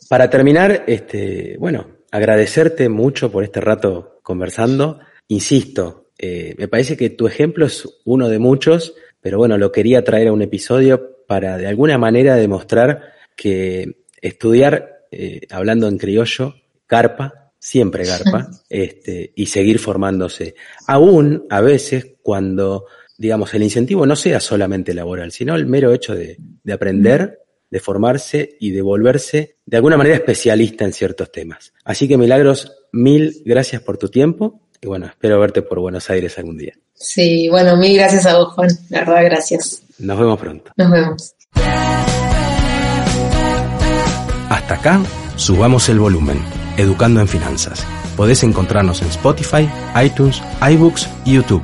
para 0.09 0.29
terminar, 0.29 0.83
este, 0.85 1.55
bueno, 1.57 1.87
agradecerte 2.11 2.89
mucho 2.89 3.31
por 3.31 3.45
este 3.45 3.61
rato 3.61 4.19
conversando. 4.21 4.99
Insisto, 5.29 6.09
eh, 6.17 6.55
me 6.57 6.67
parece 6.67 6.97
que 6.97 7.09
tu 7.09 7.25
ejemplo 7.25 7.65
es 7.65 7.87
uno 8.03 8.27
de 8.27 8.37
muchos, 8.37 8.93
pero 9.21 9.37
bueno, 9.37 9.57
lo 9.57 9.71
quería 9.71 10.03
traer 10.03 10.27
a 10.27 10.33
un 10.33 10.41
episodio 10.41 11.23
para 11.25 11.57
de 11.57 11.67
alguna 11.67 11.97
manera 11.97 12.35
demostrar 12.35 13.13
que 13.37 14.03
estudiar, 14.21 15.05
eh, 15.09 15.41
hablando 15.49 15.87
en 15.87 15.97
criollo, 15.97 16.53
carpa, 16.85 17.53
siempre 17.57 18.03
garpa, 18.03 18.49
este, 18.69 19.31
y 19.35 19.45
seguir 19.45 19.79
formándose. 19.79 20.55
Aún 20.85 21.45
a 21.49 21.61
veces 21.61 22.15
cuando 22.21 22.85
digamos, 23.17 23.53
el 23.53 23.63
incentivo 23.63 24.05
no 24.05 24.15
sea 24.15 24.39
solamente 24.39 24.93
laboral, 24.93 25.31
sino 25.31 25.55
el 25.55 25.65
mero 25.65 25.93
hecho 25.93 26.15
de, 26.15 26.37
aprender, 26.71 27.39
de 27.69 27.79
formarse 27.79 28.57
y 28.59 28.71
de 28.71 28.81
volverse 28.81 29.57
de 29.65 29.77
alguna 29.77 29.97
manera 29.97 30.15
especialista 30.15 30.85
en 30.85 30.93
ciertos 30.93 31.31
temas. 31.31 31.73
Así 31.83 32.07
que 32.07 32.17
Milagros, 32.17 32.71
mil 32.91 33.41
gracias 33.45 33.81
por 33.81 33.97
tu 33.97 34.09
tiempo 34.09 34.61
y 34.81 34.87
bueno, 34.87 35.07
espero 35.07 35.39
verte 35.39 35.61
por 35.61 35.79
Buenos 35.79 36.09
Aires 36.09 36.37
algún 36.37 36.57
día. 36.57 36.73
Sí, 36.93 37.49
bueno, 37.49 37.75
mil 37.75 37.95
gracias 37.95 38.25
a 38.25 38.37
vos, 38.37 38.53
Juan. 38.53 38.69
La 38.89 38.99
verdad, 38.99 39.23
gracias. 39.25 39.83
Nos 39.99 40.19
vemos 40.19 40.39
pronto. 40.39 40.71
Nos 40.77 40.91
vemos. 40.91 41.35
Hasta 44.49 44.75
acá, 44.75 45.03
subamos 45.37 45.89
el 45.89 45.99
volumen. 45.99 46.39
Educando 46.77 47.21
en 47.21 47.27
Finanzas. 47.27 47.85
Podés 48.17 48.43
encontrarnos 48.43 49.01
en 49.01 49.07
Spotify, 49.09 49.69
iTunes, 50.03 50.41
iBooks 50.61 51.09
y 51.25 51.35
YouTube. 51.35 51.63